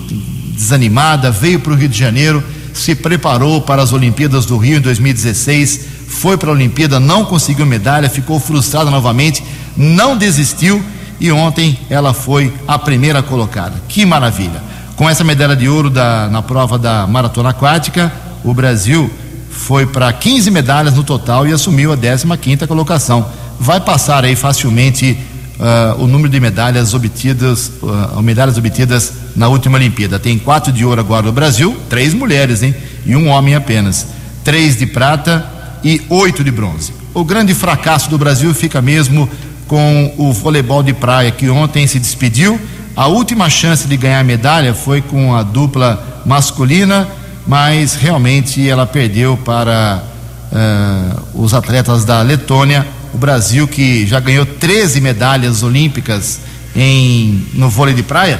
desanimada, 0.53 1.31
veio 1.31 1.59
para 1.59 1.73
o 1.73 1.75
Rio 1.75 1.89
de 1.89 1.97
Janeiro, 1.97 2.43
se 2.77 2.95
preparou 2.95 3.61
para 3.61 3.81
as 3.81 3.91
Olimpíadas 3.91 4.45
do 4.45 4.57
Rio 4.57 4.77
em 4.77 4.81
2016, 4.81 5.81
foi 6.07 6.37
para 6.37 6.49
a 6.49 6.53
Olimpíada, 6.53 6.99
não 6.99 7.25
conseguiu 7.25 7.65
medalha, 7.65 8.09
ficou 8.09 8.39
frustrada 8.39 8.89
novamente, 8.89 9.43
não 9.75 10.15
desistiu 10.15 10.83
e 11.19 11.31
ontem 11.31 11.77
ela 11.89 12.13
foi 12.13 12.53
a 12.67 12.77
primeira 12.77 13.23
colocada. 13.23 13.81
Que 13.87 14.05
maravilha! 14.05 14.61
Com 14.95 15.09
essa 15.09 15.23
medalha 15.23 15.55
de 15.55 15.67
ouro 15.67 15.89
da, 15.89 16.27
na 16.27 16.41
prova 16.41 16.77
da 16.77 17.05
maratona 17.05 17.49
aquática, 17.49 18.11
o 18.43 18.53
Brasil 18.53 19.11
foi 19.49 19.85
para 19.85 20.11
15 20.13 20.49
medalhas 20.51 20.93
no 20.93 21.03
total 21.03 21.47
e 21.47 21.53
assumiu 21.53 21.91
a 21.91 21.97
15 21.97 22.67
colocação 22.67 23.25
vai 23.59 23.79
passar 23.79 24.23
aí 24.23 24.35
facilmente 24.35 25.17
uh, 25.59 26.01
o 26.01 26.07
número 26.07 26.29
de 26.29 26.39
medalhas 26.39 26.93
obtidas, 26.93 27.71
uh, 27.81 28.21
medalhas 28.21 28.57
obtidas 28.57 29.13
na 29.35 29.47
última 29.47 29.77
Olimpíada. 29.77 30.19
Tem 30.19 30.37
quatro 30.37 30.71
de 30.71 30.85
ouro 30.85 31.01
agora 31.01 31.25
no 31.25 31.31
Brasil, 31.31 31.75
três 31.89 32.13
mulheres, 32.13 32.63
hein? 32.63 32.75
E 33.05 33.15
um 33.15 33.27
homem 33.27 33.55
apenas. 33.55 34.07
Três 34.43 34.77
de 34.77 34.85
prata 34.85 35.45
e 35.83 36.01
oito 36.09 36.43
de 36.43 36.51
bronze. 36.51 36.93
O 37.13 37.23
grande 37.23 37.53
fracasso 37.53 38.09
do 38.09 38.17
Brasil 38.17 38.53
fica 38.53 38.81
mesmo 38.81 39.29
com 39.67 40.13
o 40.17 40.31
voleibol 40.31 40.81
de 40.81 40.93
praia, 40.93 41.31
que 41.31 41.49
ontem 41.49 41.85
se 41.87 41.99
despediu. 41.99 42.59
A 42.95 43.07
última 43.07 43.49
chance 43.49 43.87
de 43.87 43.97
ganhar 43.97 44.23
medalha 44.23 44.73
foi 44.73 45.01
com 45.01 45.35
a 45.35 45.43
dupla 45.43 46.21
masculina, 46.25 47.07
mas 47.45 47.95
realmente 47.95 48.67
ela 48.67 48.85
perdeu 48.85 49.37
para 49.37 50.03
uh, 50.51 51.43
os 51.43 51.53
atletas 51.53 52.05
da 52.05 52.21
Letônia 52.21 52.85
o 53.17 53.19
Brasil, 53.19 53.67
que 53.67 54.05
já 54.05 54.19
ganhou 54.19 54.45
13 54.45 55.01
medalhas 55.01 55.63
olímpicas 55.63 56.39
em, 56.75 57.47
no 57.55 57.67
vôlei 57.67 57.95
de 57.95 58.03
praia, 58.03 58.39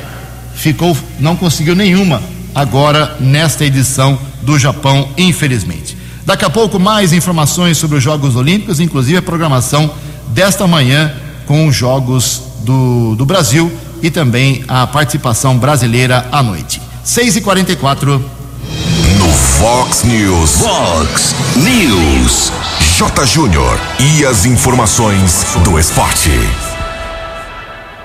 ficou, 0.55 0.96
não 1.19 1.36
conseguiu 1.36 1.75
nenhuma 1.75 2.22
agora 2.53 3.17
nesta 3.19 3.65
edição 3.65 4.19
do 4.43 4.57
Japão, 4.60 5.10
infelizmente. 5.17 5.98
Daqui 6.24 6.46
a 6.46 6.50
pouco, 6.50 6.79
mais 6.79 7.12
informações 7.12 7.79
sobre 7.79 7.98
os 7.98 8.03
Jogos 8.03 8.36
Olímpicos, 8.36 8.79
inclusive 8.79 9.17
a 9.17 9.22
programação 9.22 9.91
desta 10.27 10.67
manhã 10.67 11.12
com 11.48 11.67
os 11.67 11.75
Jogos 11.75 12.43
do, 12.60 13.15
do 13.15 13.25
Brasil 13.25 13.72
e 14.03 14.12
também 14.12 14.63
a 14.67 14.86
participação 14.86 15.57
brasileira 15.57 16.27
à 16.31 16.43
noite. 16.43 16.79
6 17.03 17.38
e 17.38 17.41
44 17.41 18.24
No 19.17 19.27
Fox 19.34 20.03
News. 20.03 20.51
Fox 20.51 21.36
News. 21.55 22.51
Júnior 23.27 23.80
e 24.00 24.25
as 24.25 24.44
informações 24.48 25.46
do 25.63 25.77
esporte. 25.77 26.32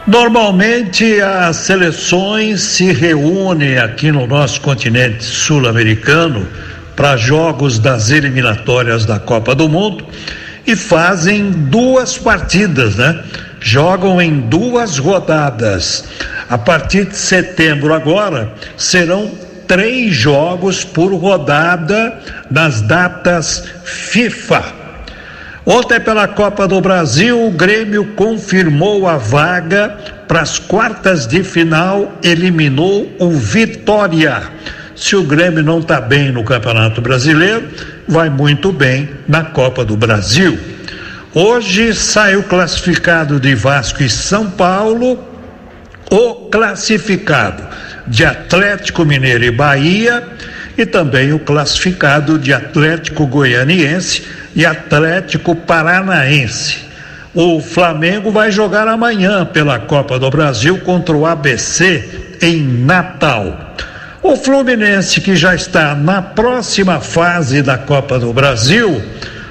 Normalmente 0.06 1.18
as 1.18 1.56
seleções 1.56 2.60
se 2.60 2.92
reúnem 2.92 3.78
aqui 3.78 4.12
no 4.12 4.26
nosso 4.26 4.60
continente 4.60 5.24
sul-americano 5.24 6.46
para 6.94 7.16
jogos 7.16 7.78
das 7.78 8.10
eliminatórias 8.10 9.06
da 9.06 9.18
Copa 9.18 9.54
do 9.54 9.66
Mundo 9.66 10.04
e 10.66 10.76
fazem 10.76 11.50
duas 11.50 12.18
partidas, 12.18 12.96
né? 12.96 13.24
Jogam 13.60 14.20
em 14.20 14.40
duas 14.40 14.98
rodadas. 14.98 16.04
A 16.50 16.58
partir 16.58 17.06
de 17.06 17.16
setembro 17.16 17.94
agora 17.94 18.52
serão 18.76 19.30
três 19.66 20.14
jogos 20.14 20.84
por 20.84 21.14
rodada 21.14 22.20
nas 22.50 22.82
datas 22.82 23.64
FIFA. 23.84 24.81
Ontem, 25.64 26.00
pela 26.00 26.26
Copa 26.26 26.66
do 26.66 26.80
Brasil, 26.80 27.46
o 27.46 27.50
Grêmio 27.50 28.04
confirmou 28.16 29.06
a 29.06 29.16
vaga 29.16 29.90
para 30.26 30.40
as 30.40 30.58
quartas 30.58 31.24
de 31.24 31.44
final, 31.44 32.18
eliminou 32.20 33.14
o 33.20 33.30
Vitória. 33.30 34.42
Se 34.96 35.14
o 35.14 35.22
Grêmio 35.22 35.62
não 35.62 35.78
está 35.78 36.00
bem 36.00 36.32
no 36.32 36.42
Campeonato 36.42 37.00
Brasileiro, 37.00 37.68
vai 38.08 38.28
muito 38.28 38.72
bem 38.72 39.10
na 39.28 39.44
Copa 39.44 39.84
do 39.84 39.96
Brasil. 39.96 40.58
Hoje 41.32 41.94
saiu 41.94 42.42
classificado 42.42 43.38
de 43.38 43.54
Vasco 43.54 44.02
e 44.02 44.10
São 44.10 44.50
Paulo, 44.50 45.16
o 46.10 46.48
classificado 46.50 47.62
de 48.06 48.24
Atlético 48.24 49.04
Mineiro 49.04 49.44
e 49.44 49.50
Bahia 49.52 50.26
e 50.82 50.86
também 50.86 51.32
o 51.32 51.38
classificado 51.38 52.36
de 52.38 52.52
Atlético 52.52 53.24
Goianiense 53.24 54.24
e 54.54 54.66
Atlético 54.66 55.54
Paranaense. 55.54 56.78
O 57.32 57.60
Flamengo 57.60 58.32
vai 58.32 58.50
jogar 58.50 58.88
amanhã 58.88 59.44
pela 59.46 59.78
Copa 59.78 60.18
do 60.18 60.28
Brasil 60.28 60.78
contra 60.80 61.16
o 61.16 61.24
ABC 61.24 62.36
em 62.42 62.62
Natal. 62.62 63.74
O 64.22 64.36
Fluminense, 64.36 65.20
que 65.20 65.36
já 65.36 65.54
está 65.54 65.94
na 65.94 66.20
próxima 66.20 67.00
fase 67.00 67.62
da 67.62 67.78
Copa 67.78 68.18
do 68.18 68.32
Brasil, 68.32 69.00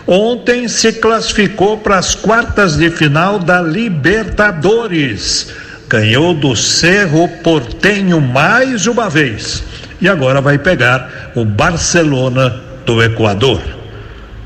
ontem 0.05 0.67
se 0.67 0.93
classificou 0.93 1.77
para 1.77 1.97
as 1.97 2.13
quartas 2.13 2.75
de 2.75 2.89
final 2.91 3.39
da 3.39 3.61
Libertadores. 3.61 5.47
Ganhou 5.87 6.33
do 6.33 6.55
Cerro 6.55 7.27
Portenho 7.41 8.19
mais 8.19 8.85
uma 8.85 9.09
vez 9.09 9.70
e 10.01 10.09
agora 10.09 10.41
vai 10.41 10.57
pegar 10.57 11.31
o 11.35 11.45
Barcelona 11.45 12.59
do 12.85 13.01
Equador. 13.01 13.61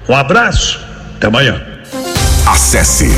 Um 0.08 0.16
abraço, 0.16 0.80
até 1.16 1.28
amanhã. 1.28 1.62
Acesse 2.46 3.10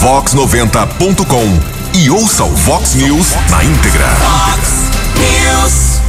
vox90.com 0.00 1.74
e 1.94 2.10
ouça 2.10 2.44
o 2.44 2.50
Vox 2.50 2.94
News 2.94 3.28
na 3.48 3.64
íntegra. 3.64 4.06
Vox 4.06 4.90
News. 5.16 6.00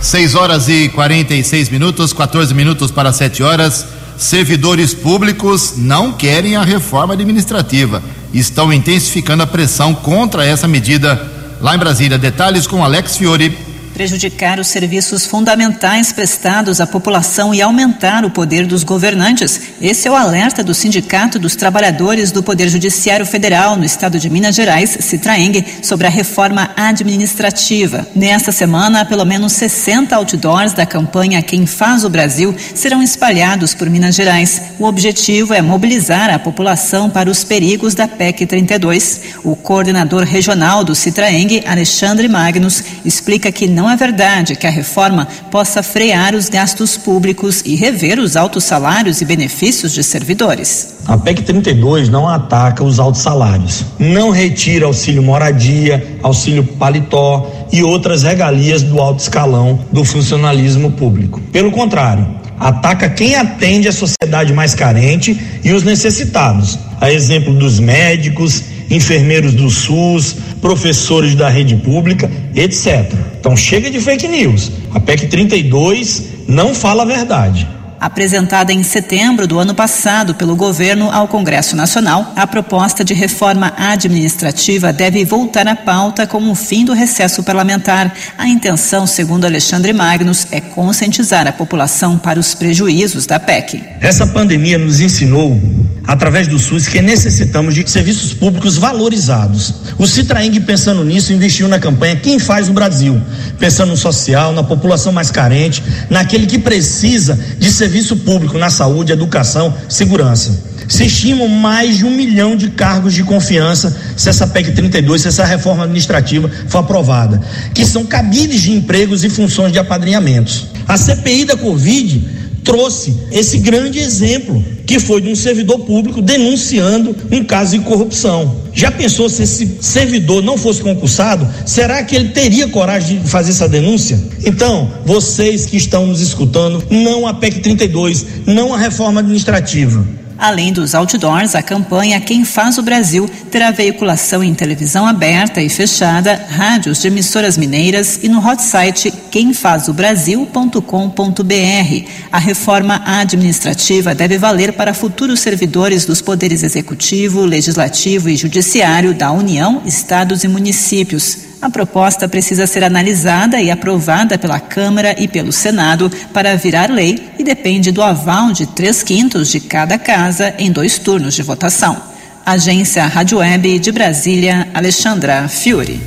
6 0.00 0.34
horas 0.36 0.68
e 0.68 0.88
46 0.90 1.68
minutos, 1.68 2.12
14 2.12 2.54
minutos 2.54 2.90
para 2.90 3.12
7 3.12 3.42
horas. 3.42 3.84
Servidores 4.16 4.94
públicos 4.94 5.74
não 5.76 6.12
querem 6.12 6.56
a 6.56 6.62
reforma 6.62 7.14
administrativa. 7.14 8.02
Estão 8.32 8.72
intensificando 8.72 9.42
a 9.42 9.46
pressão 9.46 9.94
contra 9.94 10.44
essa 10.44 10.68
medida. 10.68 11.20
Lá 11.60 11.74
em 11.74 11.78
Brasília, 11.78 12.16
detalhes 12.16 12.66
com 12.66 12.84
Alex 12.84 13.16
Fiore 13.16 13.67
prejudicar 13.98 14.60
os 14.60 14.68
serviços 14.68 15.26
fundamentais 15.26 16.12
prestados 16.12 16.80
à 16.80 16.86
população 16.86 17.52
e 17.52 17.60
aumentar 17.60 18.24
o 18.24 18.30
poder 18.30 18.64
dos 18.64 18.84
governantes. 18.84 19.60
Esse 19.82 20.06
é 20.06 20.10
o 20.10 20.14
alerta 20.14 20.62
do 20.62 20.72
Sindicato 20.72 21.36
dos 21.36 21.56
Trabalhadores 21.56 22.30
do 22.30 22.40
Poder 22.40 22.68
Judiciário 22.68 23.26
Federal 23.26 23.74
no 23.74 23.84
estado 23.84 24.20
de 24.20 24.30
Minas 24.30 24.54
Gerais, 24.54 24.98
Citraeng, 25.00 25.64
sobre 25.82 26.06
a 26.06 26.10
reforma 26.10 26.70
administrativa. 26.76 28.06
Nesta 28.14 28.52
semana, 28.52 29.04
pelo 29.04 29.24
menos 29.24 29.54
60 29.54 30.14
outdoors 30.14 30.72
da 30.72 30.86
campanha 30.86 31.42
Quem 31.42 31.66
Faz 31.66 32.04
o 32.04 32.08
Brasil 32.08 32.54
serão 32.76 33.02
espalhados 33.02 33.74
por 33.74 33.90
Minas 33.90 34.14
Gerais. 34.14 34.62
O 34.78 34.84
objetivo 34.84 35.54
é 35.54 35.60
mobilizar 35.60 36.30
a 36.30 36.38
população 36.38 37.10
para 37.10 37.28
os 37.28 37.42
perigos 37.42 37.96
da 37.96 38.06
PEC 38.06 38.46
32. 38.46 39.20
O 39.42 39.56
coordenador 39.56 40.22
regional 40.22 40.84
do 40.84 40.94
Citraeng, 40.94 41.64
Alexandre 41.66 42.28
Magnus, 42.28 42.80
explica 43.04 43.50
que 43.50 43.66
não 43.66 43.87
não 43.88 43.94
é 43.94 43.96
verdade 43.96 44.54
que 44.54 44.66
a 44.66 44.70
reforma 44.70 45.26
possa 45.50 45.82
frear 45.82 46.34
os 46.34 46.50
gastos 46.50 46.98
públicos 46.98 47.62
e 47.64 47.74
rever 47.74 48.18
os 48.18 48.36
altos 48.36 48.64
salários 48.64 49.22
e 49.22 49.24
benefícios 49.24 49.94
de 49.94 50.04
servidores. 50.04 50.96
A 51.06 51.16
PEC 51.16 51.40
32 51.40 52.10
não 52.10 52.28
ataca 52.28 52.84
os 52.84 53.00
altos 53.00 53.22
salários, 53.22 53.86
não 53.98 54.28
retira 54.28 54.84
auxílio 54.84 55.22
moradia, 55.22 56.18
auxílio 56.22 56.62
paletó 56.64 57.50
e 57.72 57.82
outras 57.82 58.24
regalias 58.24 58.82
do 58.82 59.00
alto 59.00 59.20
escalão 59.20 59.80
do 59.90 60.04
funcionalismo 60.04 60.90
público. 60.90 61.40
Pelo 61.50 61.70
contrário, 61.70 62.28
ataca 62.60 63.08
quem 63.08 63.36
atende 63.36 63.88
a 63.88 63.92
sociedade 63.92 64.52
mais 64.52 64.74
carente 64.74 65.40
e 65.64 65.72
os 65.72 65.82
necessitados, 65.82 66.78
a 67.00 67.10
exemplo 67.10 67.54
dos 67.54 67.80
médicos, 67.80 68.64
enfermeiros 68.90 69.54
do 69.54 69.70
SUS, 69.70 70.36
professores 70.60 71.34
da 71.34 71.48
rede 71.48 71.76
pública, 71.76 72.30
etc. 72.54 73.12
Então 73.38 73.56
chega 73.56 73.90
de 73.90 74.00
fake 74.00 74.28
news. 74.28 74.70
A 74.94 75.00
PEC 75.00 75.26
32 75.26 76.24
não 76.46 76.74
fala 76.74 77.02
a 77.02 77.06
verdade. 77.06 77.78
Apresentada 78.00 78.72
em 78.72 78.84
setembro 78.84 79.44
do 79.44 79.58
ano 79.58 79.74
passado 79.74 80.32
pelo 80.36 80.54
governo 80.54 81.10
ao 81.10 81.26
Congresso 81.26 81.74
Nacional, 81.74 82.32
a 82.36 82.46
proposta 82.46 83.04
de 83.04 83.12
reforma 83.12 83.72
administrativa 83.76 84.92
deve 84.92 85.24
voltar 85.24 85.66
à 85.66 85.74
pauta 85.74 86.24
com 86.24 86.48
o 86.48 86.54
fim 86.54 86.84
do 86.84 86.92
recesso 86.92 87.42
parlamentar. 87.42 88.14
A 88.36 88.46
intenção, 88.46 89.04
segundo 89.04 89.46
Alexandre 89.46 89.92
Magnus, 89.92 90.46
é 90.52 90.60
conscientizar 90.60 91.48
a 91.48 91.52
população 91.52 92.16
para 92.18 92.38
os 92.38 92.54
prejuízos 92.54 93.26
da 93.26 93.40
PEC. 93.40 93.82
Essa 94.00 94.28
pandemia 94.28 94.78
nos 94.78 95.00
ensinou, 95.00 95.60
através 96.08 96.48
do 96.48 96.58
SUS, 96.58 96.88
que 96.88 97.02
necessitamos 97.02 97.74
de 97.74 97.88
serviços 97.88 98.32
públicos 98.32 98.78
valorizados. 98.78 99.74
O 99.98 100.06
Citraeng, 100.06 100.58
pensando 100.60 101.04
nisso, 101.04 101.34
investiu 101.34 101.68
na 101.68 101.78
campanha 101.78 102.16
Quem 102.16 102.38
faz 102.38 102.66
o 102.70 102.72
Brasil, 102.72 103.20
pensando 103.58 103.90
no 103.90 103.96
social, 103.96 104.54
na 104.54 104.62
população 104.62 105.12
mais 105.12 105.30
carente, 105.30 105.82
naquele 106.08 106.46
que 106.46 106.58
precisa 106.58 107.38
de 107.58 107.70
serviço 107.70 108.16
público 108.16 108.56
na 108.56 108.70
saúde, 108.70 109.12
educação, 109.12 109.74
segurança. 109.86 110.66
Se 110.88 111.04
estimam 111.04 111.46
mais 111.46 111.98
de 111.98 112.06
um 112.06 112.10
milhão 112.10 112.56
de 112.56 112.70
cargos 112.70 113.12
de 113.12 113.22
confiança 113.22 113.94
se 114.16 114.30
essa 114.30 114.46
PEC 114.46 114.72
32, 114.72 115.20
se 115.20 115.28
essa 115.28 115.44
reforma 115.44 115.84
administrativa 115.84 116.50
for 116.68 116.78
aprovada, 116.78 117.38
que 117.74 117.84
são 117.84 118.06
cabides 118.06 118.62
de 118.62 118.72
empregos 118.72 119.24
e 119.24 119.28
funções 119.28 119.72
de 119.72 119.78
apadrinhamentos. 119.78 120.68
A 120.86 120.96
CPI 120.96 121.44
da 121.44 121.56
Covid 121.58 122.26
trouxe 122.64 123.14
esse 123.30 123.58
grande 123.58 123.98
exemplo, 123.98 124.64
que 124.88 124.98
foi 124.98 125.20
de 125.20 125.28
um 125.28 125.36
servidor 125.36 125.80
público 125.80 126.22
denunciando 126.22 127.14
um 127.30 127.44
caso 127.44 127.78
de 127.78 127.84
corrupção. 127.84 128.56
Já 128.72 128.90
pensou 128.90 129.28
se 129.28 129.42
esse 129.42 129.76
servidor 129.82 130.42
não 130.42 130.56
fosse 130.56 130.80
concursado? 130.80 131.46
Será 131.66 132.02
que 132.02 132.16
ele 132.16 132.30
teria 132.30 132.66
coragem 132.68 133.18
de 133.18 133.28
fazer 133.28 133.50
essa 133.50 133.68
denúncia? 133.68 134.18
Então, 134.46 134.90
vocês 135.04 135.66
que 135.66 135.76
estão 135.76 136.06
nos 136.06 136.22
escutando, 136.22 136.82
não 136.90 137.26
a 137.26 137.34
PEC 137.34 137.60
32, 137.60 138.24
não 138.46 138.72
a 138.72 138.78
reforma 138.78 139.20
administrativa 139.20 140.02
Além 140.38 140.72
dos 140.72 140.94
outdoors, 140.94 141.56
a 141.56 141.62
campanha 141.62 142.20
Quem 142.20 142.44
Faz 142.44 142.78
o 142.78 142.82
Brasil 142.82 143.28
terá 143.50 143.72
veiculação 143.72 144.44
em 144.44 144.54
televisão 144.54 145.04
aberta 145.04 145.60
e 145.60 145.68
fechada, 145.68 146.46
rádios 146.48 147.02
de 147.02 147.08
emissoras 147.08 147.58
mineiras 147.58 148.20
e 148.22 148.28
no 148.28 148.38
hot 148.38 148.62
site 148.62 149.12
quemfazobrasil.com.br. 149.32 152.08
A 152.30 152.38
reforma 152.38 153.02
administrativa 153.04 154.14
deve 154.14 154.38
valer 154.38 154.74
para 154.74 154.94
futuros 154.94 155.40
servidores 155.40 156.06
dos 156.06 156.22
poderes 156.22 156.62
executivo, 156.62 157.44
legislativo 157.44 158.28
e 158.28 158.36
judiciário 158.36 159.14
da 159.14 159.32
União, 159.32 159.82
estados 159.84 160.44
e 160.44 160.48
municípios. 160.48 161.47
A 161.60 161.68
proposta 161.68 162.28
precisa 162.28 162.68
ser 162.68 162.84
analisada 162.84 163.60
e 163.60 163.68
aprovada 163.68 164.38
pela 164.38 164.60
Câmara 164.60 165.14
e 165.18 165.26
pelo 165.26 165.50
Senado 165.50 166.10
para 166.32 166.56
virar 166.56 166.88
lei 166.88 167.30
e 167.36 167.42
depende 167.42 167.90
do 167.90 168.00
aval 168.00 168.52
de 168.52 168.64
três 168.66 169.02
quintos 169.02 169.50
de 169.50 169.58
cada 169.58 169.98
casa 169.98 170.54
em 170.56 170.70
dois 170.70 170.98
turnos 170.98 171.34
de 171.34 171.42
votação. 171.42 172.00
Agência 172.46 173.04
Rádio 173.06 173.38
Web 173.38 173.80
de 173.80 173.90
Brasília, 173.90 174.68
Alexandra 174.72 175.48
Fiore. 175.48 176.00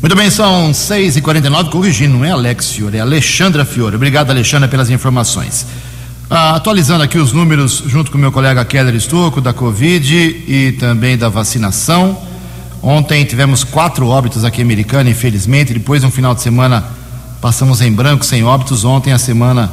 Muito 0.00 0.16
bem, 0.16 0.28
são 0.28 0.72
6h49, 0.72 1.70
corrigindo, 1.70 2.18
não 2.18 2.24
é 2.24 2.30
Alex 2.32 2.72
Fiore, 2.72 2.98
é 2.98 3.00
Alexandra 3.00 3.64
Fiore. 3.64 3.94
Obrigado, 3.94 4.30
Alexandra, 4.30 4.68
pelas 4.68 4.90
informações. 4.90 5.64
Ah, 6.28 6.56
atualizando 6.56 7.04
aqui 7.04 7.16
os 7.16 7.32
números, 7.32 7.82
junto 7.86 8.10
com 8.10 8.18
meu 8.18 8.32
colega 8.32 8.64
Keller 8.64 8.94
Estocco, 8.94 9.40
da 9.40 9.52
Covid 9.52 10.14
e 10.48 10.72
também 10.72 11.16
da 11.16 11.28
vacinação. 11.28 12.33
Ontem 12.86 13.24
tivemos 13.24 13.64
quatro 13.64 14.08
óbitos 14.08 14.44
aqui 14.44 14.60
em 14.60 14.64
Americana, 14.64 15.08
infelizmente. 15.08 15.72
Depois 15.72 16.02
de 16.02 16.06
um 16.06 16.10
final 16.10 16.34
de 16.34 16.42
semana 16.42 16.84
passamos 17.40 17.80
em 17.80 17.90
branco, 17.90 18.26
sem 18.26 18.44
óbitos. 18.44 18.84
Ontem 18.84 19.10
a 19.10 19.16
semana, 19.18 19.72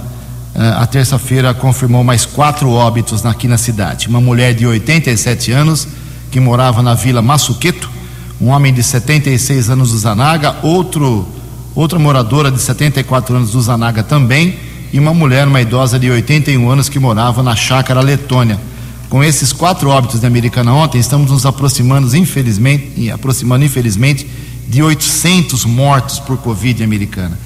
eh, 0.55 0.75
a 0.77 0.87
terça-feira, 0.87 1.53
confirmou 1.53 2.05
mais 2.05 2.25
quatro 2.25 2.71
óbitos 2.71 3.25
aqui 3.25 3.49
na 3.49 3.57
cidade. 3.57 4.07
Uma 4.07 4.21
mulher 4.21 4.53
de 4.53 4.65
87 4.65 5.51
anos 5.51 5.89
que 6.31 6.39
morava 6.39 6.81
na 6.81 6.93
Vila 6.93 7.21
Massuqueto, 7.21 7.91
um 8.39 8.47
homem 8.47 8.73
de 8.73 8.81
76 8.81 9.69
anos 9.69 9.91
do 9.91 9.97
Zanaga, 9.97 10.55
outro 10.63 11.27
outra 11.75 11.99
moradora 11.99 12.49
de 12.49 12.61
74 12.61 13.35
anos 13.35 13.51
do 13.51 13.61
Zanaga 13.61 14.03
também, 14.03 14.57
e 14.93 14.97
uma 14.97 15.13
mulher, 15.13 15.49
uma 15.49 15.59
idosa 15.59 15.99
de 15.99 16.09
81 16.09 16.69
anos 16.69 16.87
que 16.87 16.97
morava 16.97 17.43
na 17.43 17.57
Chácara 17.57 17.99
Letônia 17.99 18.57
com 19.11 19.21
esses 19.21 19.51
quatro 19.51 19.89
óbitos 19.89 20.21
da 20.21 20.27
Americana 20.27 20.73
ontem, 20.73 20.97
estamos 20.97 21.29
nos 21.29 21.45
aproximando, 21.45 22.15
infelizmente, 22.15 23.11
aproximando, 23.11 23.65
infelizmente, 23.65 24.25
de 24.69 24.81
800 24.81 25.65
mortos 25.65 26.17
por 26.17 26.37
Covid 26.37 26.81
americana. 26.81 27.37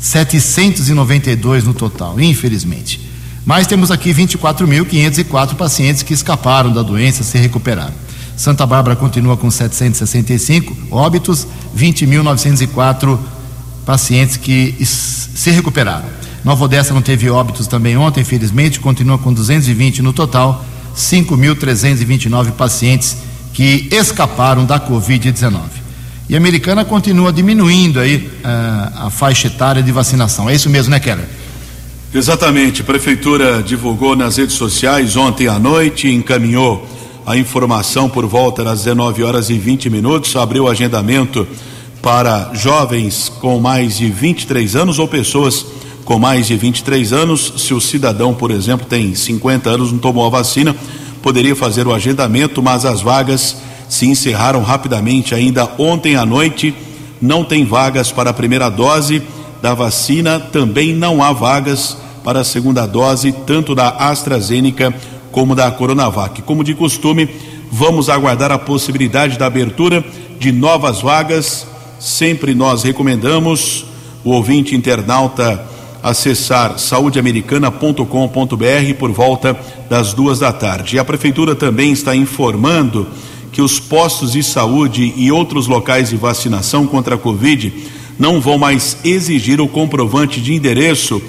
792 0.00 1.64
no 1.64 1.74
total, 1.74 2.18
infelizmente. 2.18 3.06
Mas 3.44 3.66
temos 3.66 3.90
aqui 3.90 4.14
24.504 4.14 5.56
pacientes 5.56 6.02
que 6.02 6.14
escaparam 6.14 6.72
da 6.72 6.80
doença, 6.80 7.22
se 7.22 7.36
recuperaram. 7.36 7.92
Santa 8.34 8.64
Bárbara 8.64 8.96
continua 8.96 9.36
com 9.36 9.50
765 9.50 10.74
óbitos, 10.90 11.46
20.904 11.76 13.18
pacientes 13.84 14.38
que 14.38 14.74
se 14.86 15.50
recuperaram. 15.50 16.08
Nova 16.42 16.64
Odessa 16.64 16.94
não 16.94 17.02
teve 17.02 17.28
óbitos 17.28 17.66
também 17.66 17.94
ontem, 17.98 18.22
infelizmente, 18.22 18.80
continua 18.80 19.18
com 19.18 19.34
220 19.34 20.00
no 20.00 20.14
total 20.14 20.64
5.329 20.96 22.52
pacientes 22.52 23.16
que 23.52 23.88
escaparam 23.90 24.64
da 24.64 24.78
Covid-19. 24.78 25.60
E 26.28 26.34
a 26.34 26.38
americana 26.38 26.84
continua 26.84 27.32
diminuindo 27.32 27.98
aí 27.98 28.16
uh, 28.16 29.06
a 29.06 29.10
faixa 29.10 29.48
etária 29.48 29.82
de 29.82 29.90
vacinação. 29.90 30.48
É 30.48 30.54
isso 30.54 30.70
mesmo, 30.70 30.90
né, 30.92 31.00
Keller? 31.00 31.26
Exatamente. 32.14 32.82
A 32.82 32.84
prefeitura 32.84 33.62
divulgou 33.62 34.14
nas 34.14 34.36
redes 34.36 34.54
sociais 34.54 35.16
ontem 35.16 35.48
à 35.48 35.58
noite, 35.58 36.08
encaminhou 36.08 36.86
a 37.26 37.36
informação 37.36 38.08
por 38.08 38.26
volta 38.26 38.64
das 38.64 38.84
19 38.84 39.22
horas 39.22 39.50
e 39.50 39.58
20 39.58 39.90
minutos, 39.90 40.34
abriu 40.36 40.64
o 40.64 40.68
agendamento 40.68 41.46
para 42.02 42.50
jovens 42.54 43.28
com 43.40 43.60
mais 43.60 43.98
de 43.98 44.10
23 44.10 44.74
anos 44.74 44.98
ou 44.98 45.06
pessoas 45.06 45.66
com 46.10 46.18
mais 46.18 46.48
de 46.48 46.56
23 46.56 47.12
anos. 47.12 47.52
Se 47.58 47.72
o 47.72 47.80
cidadão, 47.80 48.34
por 48.34 48.50
exemplo, 48.50 48.84
tem 48.84 49.14
50 49.14 49.70
anos, 49.70 49.92
não 49.92 50.00
tomou 50.00 50.26
a 50.26 50.28
vacina, 50.28 50.74
poderia 51.22 51.54
fazer 51.54 51.86
o 51.86 51.94
agendamento, 51.94 52.60
mas 52.60 52.84
as 52.84 53.00
vagas 53.00 53.58
se 53.88 54.06
encerraram 54.06 54.60
rapidamente 54.60 55.36
ainda 55.36 55.70
ontem 55.78 56.16
à 56.16 56.26
noite. 56.26 56.74
Não 57.22 57.44
tem 57.44 57.64
vagas 57.64 58.10
para 58.10 58.30
a 58.30 58.32
primeira 58.32 58.68
dose 58.68 59.22
da 59.62 59.72
vacina, 59.72 60.40
também 60.40 60.92
não 60.92 61.22
há 61.22 61.32
vagas 61.32 61.96
para 62.24 62.40
a 62.40 62.44
segunda 62.44 62.86
dose, 62.86 63.30
tanto 63.46 63.72
da 63.72 63.90
AstraZeneca 63.90 64.92
como 65.30 65.54
da 65.54 65.70
Coronavac. 65.70 66.42
Como 66.42 66.64
de 66.64 66.74
costume, 66.74 67.28
vamos 67.70 68.08
aguardar 68.08 68.50
a 68.50 68.58
possibilidade 68.58 69.38
da 69.38 69.46
abertura 69.46 70.04
de 70.40 70.50
novas 70.50 71.02
vagas. 71.02 71.68
Sempre 72.00 72.52
nós 72.52 72.82
recomendamos 72.82 73.84
o 74.24 74.30
ouvinte 74.32 74.74
internauta 74.74 75.70
acessar 76.02 76.78
saudeamericana.com.br 76.78 78.94
por 78.98 79.10
volta 79.10 79.58
das 79.88 80.12
duas 80.12 80.38
da 80.38 80.52
tarde. 80.52 80.96
E 80.96 80.98
a 80.98 81.04
prefeitura 81.04 81.54
também 81.54 81.92
está 81.92 82.14
informando 82.14 83.06
que 83.52 83.60
os 83.60 83.78
postos 83.78 84.32
de 84.32 84.42
saúde 84.42 85.12
e 85.16 85.30
outros 85.30 85.66
locais 85.66 86.10
de 86.10 86.16
vacinação 86.16 86.86
contra 86.86 87.16
a 87.16 87.18
Covid 87.18 87.72
não 88.18 88.40
vão 88.40 88.58
mais 88.58 88.96
exigir 89.04 89.60
o 89.60 89.68
comprovante 89.68 90.40
de 90.40 90.54
endereço 90.54 91.20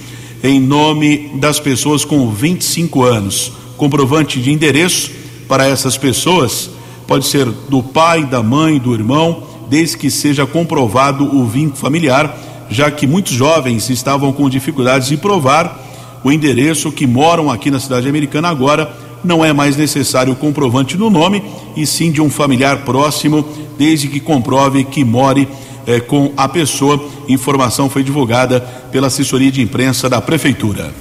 em 0.43 0.59
nome 0.59 1.31
das 1.35 1.59
pessoas 1.59 2.03
com 2.03 2.29
25 2.29 3.03
anos. 3.03 3.51
Comprovante 3.77 4.39
de 4.39 4.51
endereço 4.51 5.11
para 5.47 5.65
essas 5.65 5.97
pessoas 5.97 6.69
pode 7.07 7.27
ser 7.27 7.45
do 7.45 7.83
pai, 7.83 8.25
da 8.25 8.41
mãe, 8.41 8.79
do 8.79 8.93
irmão, 8.93 9.43
desde 9.69 9.97
que 9.97 10.09
seja 10.09 10.45
comprovado 10.45 11.35
o 11.35 11.45
vínculo 11.45 11.77
familiar 11.77 12.50
já 12.71 12.89
que 12.89 13.05
muitos 13.05 13.33
jovens 13.33 13.89
estavam 13.89 14.31
com 14.31 14.49
dificuldades 14.49 15.09
de 15.09 15.17
provar 15.17 15.77
o 16.23 16.31
endereço 16.31 16.91
que 16.91 17.05
moram 17.05 17.51
aqui 17.51 17.69
na 17.69 17.79
cidade 17.79 18.07
americana. 18.07 18.47
Agora 18.47 18.91
não 19.23 19.43
é 19.45 19.53
mais 19.53 19.75
necessário 19.75 20.33
o 20.33 20.35
comprovante 20.35 20.97
no 20.97 21.09
nome, 21.09 21.43
e 21.75 21.85
sim 21.85 22.11
de 22.11 22.21
um 22.21 22.29
familiar 22.29 22.79
próximo, 22.79 23.45
desde 23.77 24.07
que 24.07 24.19
comprove 24.19 24.83
que 24.85 25.03
more 25.03 25.47
eh, 25.85 25.99
com 25.99 26.31
a 26.35 26.47
pessoa. 26.47 27.03
Informação 27.27 27.89
foi 27.89 28.03
divulgada 28.03 28.61
pela 28.91 29.07
assessoria 29.07 29.51
de 29.51 29.61
imprensa 29.61 30.09
da 30.09 30.21
Prefeitura. 30.21 30.91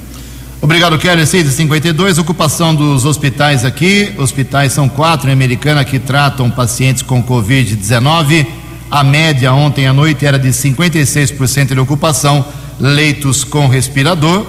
Obrigado, 0.63 0.99
Kelly. 0.99 1.27
652, 1.27 2.19
ocupação 2.19 2.75
dos 2.75 3.07
hospitais 3.07 3.65
aqui. 3.65 4.13
Hospitais 4.19 4.73
são 4.73 4.89
quatro 4.89 5.31
em 5.31 5.33
Americana 5.33 5.85
que 5.85 5.99
tratam 5.99 6.51
pacientes 6.51 7.03
com 7.03 7.23
Covid-19. 7.23 8.60
A 8.91 9.05
média 9.05 9.53
ontem 9.55 9.87
à 9.87 9.93
noite 9.93 10.27
era 10.27 10.37
de 10.37 10.49
56% 10.49 11.75
de 11.75 11.79
ocupação, 11.79 12.45
leitos 12.81 13.45
com 13.45 13.69
respirador 13.69 14.45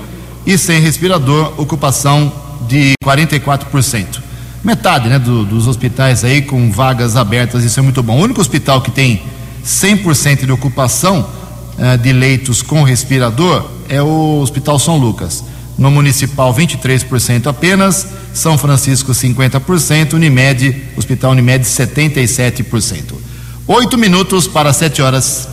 e 0.48 0.58
sem 0.58 0.82
respirador, 0.82 1.54
ocupação 1.58 2.34
de 2.68 2.94
44%. 3.06 4.20
Metade 4.64 5.10
né, 5.10 5.20
do, 5.20 5.46
dos 5.46 5.68
hospitais 5.68 6.24
aí 6.24 6.42
com 6.42 6.72
vagas 6.72 7.16
abertas, 7.16 7.64
isso 7.64 7.80
é 7.80 7.84
muito 7.84 8.02
bom. 8.02 8.18
O 8.18 8.24
único 8.24 8.42
hospital 8.42 8.82
que 8.82 8.90
tem 8.90 9.22
100% 9.64 10.46
de 10.46 10.52
ocupação 10.52 11.30
uh, 11.78 11.98
de 12.00 12.12
leitos 12.12 12.64
com 12.64 12.82
respirador 12.82 13.70
é 13.90 14.02
o 14.02 14.40
Hospital 14.42 14.80
São 14.80 14.98
Lucas. 14.98 15.44
No 15.78 15.92
Municipal, 15.92 16.52
23% 16.54 17.46
apenas, 17.46 18.08
São 18.34 18.58
Francisco, 18.58 19.12
50%, 19.12 20.14
Unimed, 20.14 20.84
Hospital 20.98 21.32
Unimed, 21.32 21.64
77%. 21.64 23.31
Oito 23.74 23.98
minutos 23.98 24.50
para 24.50 24.74
sete 24.74 25.02
horas. 25.02 25.48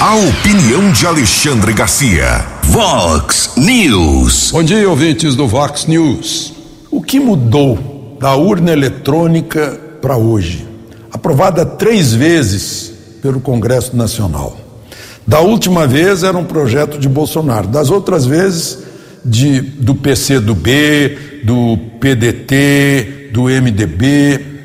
A 0.00 0.14
opinião 0.14 0.90
de 0.90 1.06
Alexandre 1.06 1.74
Garcia. 1.74 2.46
Vox 2.62 3.50
News. 3.58 4.52
Bom 4.52 4.62
dia, 4.62 4.88
ouvintes 4.88 5.36
do 5.36 5.46
Vox 5.46 5.84
News. 5.84 6.54
O 6.90 7.02
que 7.02 7.20
mudou 7.20 8.16
da 8.18 8.34
urna 8.34 8.72
eletrônica 8.72 9.78
para 10.00 10.16
hoje? 10.16 10.66
Aprovada 11.12 11.66
três 11.66 12.14
vezes 12.14 12.94
pelo 13.20 13.38
Congresso 13.38 13.94
Nacional. 13.94 14.56
Da 15.26 15.40
última 15.40 15.86
vez 15.86 16.22
era 16.22 16.38
um 16.38 16.44
projeto 16.44 16.98
de 16.98 17.06
Bolsonaro, 17.06 17.68
das 17.68 17.90
outras 17.90 18.24
vezes 18.24 18.78
de, 19.22 19.60
do 19.60 19.94
PC 19.94 20.40
do 20.40 20.54
B, 20.54 21.42
do 21.44 21.76
PDT, 22.00 23.28
do 23.30 23.42
MDB. 23.42 24.55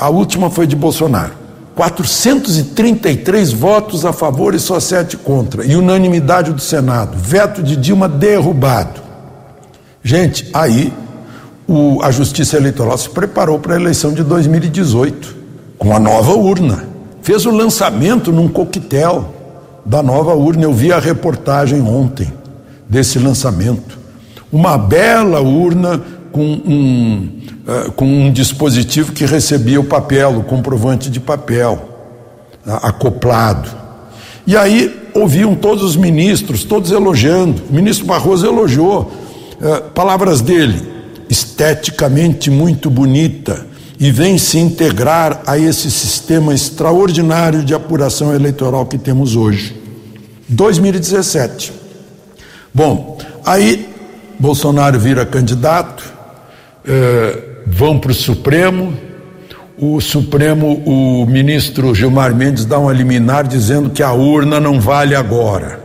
A 0.00 0.08
última 0.08 0.48
foi 0.48 0.66
de 0.66 0.74
Bolsonaro. 0.74 1.32
433 1.74 3.52
votos 3.52 4.06
a 4.06 4.14
favor 4.14 4.54
e 4.54 4.58
só 4.58 4.80
sete 4.80 5.14
contra. 5.14 5.62
E 5.62 5.76
unanimidade 5.76 6.54
do 6.54 6.60
Senado. 6.60 7.18
Veto 7.18 7.62
de 7.62 7.76
Dilma 7.76 8.08
derrubado. 8.08 9.02
Gente, 10.02 10.48
aí 10.54 10.90
o, 11.68 12.02
a 12.02 12.10
Justiça 12.10 12.56
Eleitoral 12.56 12.96
se 12.96 13.10
preparou 13.10 13.58
para 13.58 13.74
a 13.74 13.76
eleição 13.76 14.14
de 14.14 14.24
2018 14.24 15.36
com 15.76 15.94
a 15.94 16.00
nova 16.00 16.32
urna. 16.32 16.84
Fez 17.20 17.44
o 17.44 17.50
lançamento 17.50 18.32
num 18.32 18.48
coquetel 18.48 19.34
da 19.84 20.02
nova 20.02 20.34
urna. 20.34 20.62
Eu 20.62 20.72
vi 20.72 20.90
a 20.94 20.98
reportagem 20.98 21.82
ontem 21.82 22.32
desse 22.88 23.18
lançamento. 23.18 23.99
Uma 24.52 24.76
bela 24.76 25.40
urna 25.40 26.02
com 26.32 26.44
um, 26.44 27.28
uh, 27.66 27.92
com 27.92 28.04
um 28.04 28.32
dispositivo 28.32 29.12
que 29.12 29.24
recebia 29.24 29.80
o 29.80 29.84
papel, 29.84 30.38
o 30.38 30.42
comprovante 30.42 31.10
de 31.10 31.20
papel, 31.20 31.88
uh, 32.66 32.72
acoplado. 32.86 33.70
E 34.46 34.56
aí 34.56 35.08
ouviam 35.14 35.54
todos 35.54 35.84
os 35.84 35.96
ministros, 35.96 36.64
todos 36.64 36.90
elogiando. 36.90 37.62
O 37.70 37.74
ministro 37.74 38.06
Barroso 38.06 38.46
elogiou. 38.46 39.12
Uh, 39.60 39.90
palavras 39.90 40.40
dele, 40.40 40.82
esteticamente 41.28 42.50
muito 42.50 42.90
bonita, 42.90 43.66
e 43.98 44.10
vem 44.10 44.38
se 44.38 44.58
integrar 44.58 45.42
a 45.46 45.58
esse 45.58 45.90
sistema 45.90 46.54
extraordinário 46.54 47.62
de 47.62 47.74
apuração 47.74 48.34
eleitoral 48.34 48.86
que 48.86 48.96
temos 48.96 49.36
hoje. 49.36 49.76
2017. 50.48 51.72
Bom, 52.72 53.18
aí 53.44 53.90
Bolsonaro 54.40 54.98
vira 54.98 55.26
candidato, 55.26 56.02
eh, 56.88 57.38
vão 57.66 57.98
para 57.98 58.10
o 58.10 58.14
Supremo. 58.14 58.94
O 59.78 60.00
Supremo, 60.00 60.82
o 60.86 61.26
ministro 61.26 61.94
Gilmar 61.94 62.34
Mendes 62.34 62.64
dá 62.64 62.78
um 62.78 62.90
liminar 62.90 63.46
dizendo 63.46 63.90
que 63.90 64.02
a 64.02 64.14
urna 64.14 64.58
não 64.58 64.80
vale 64.80 65.14
agora. 65.14 65.78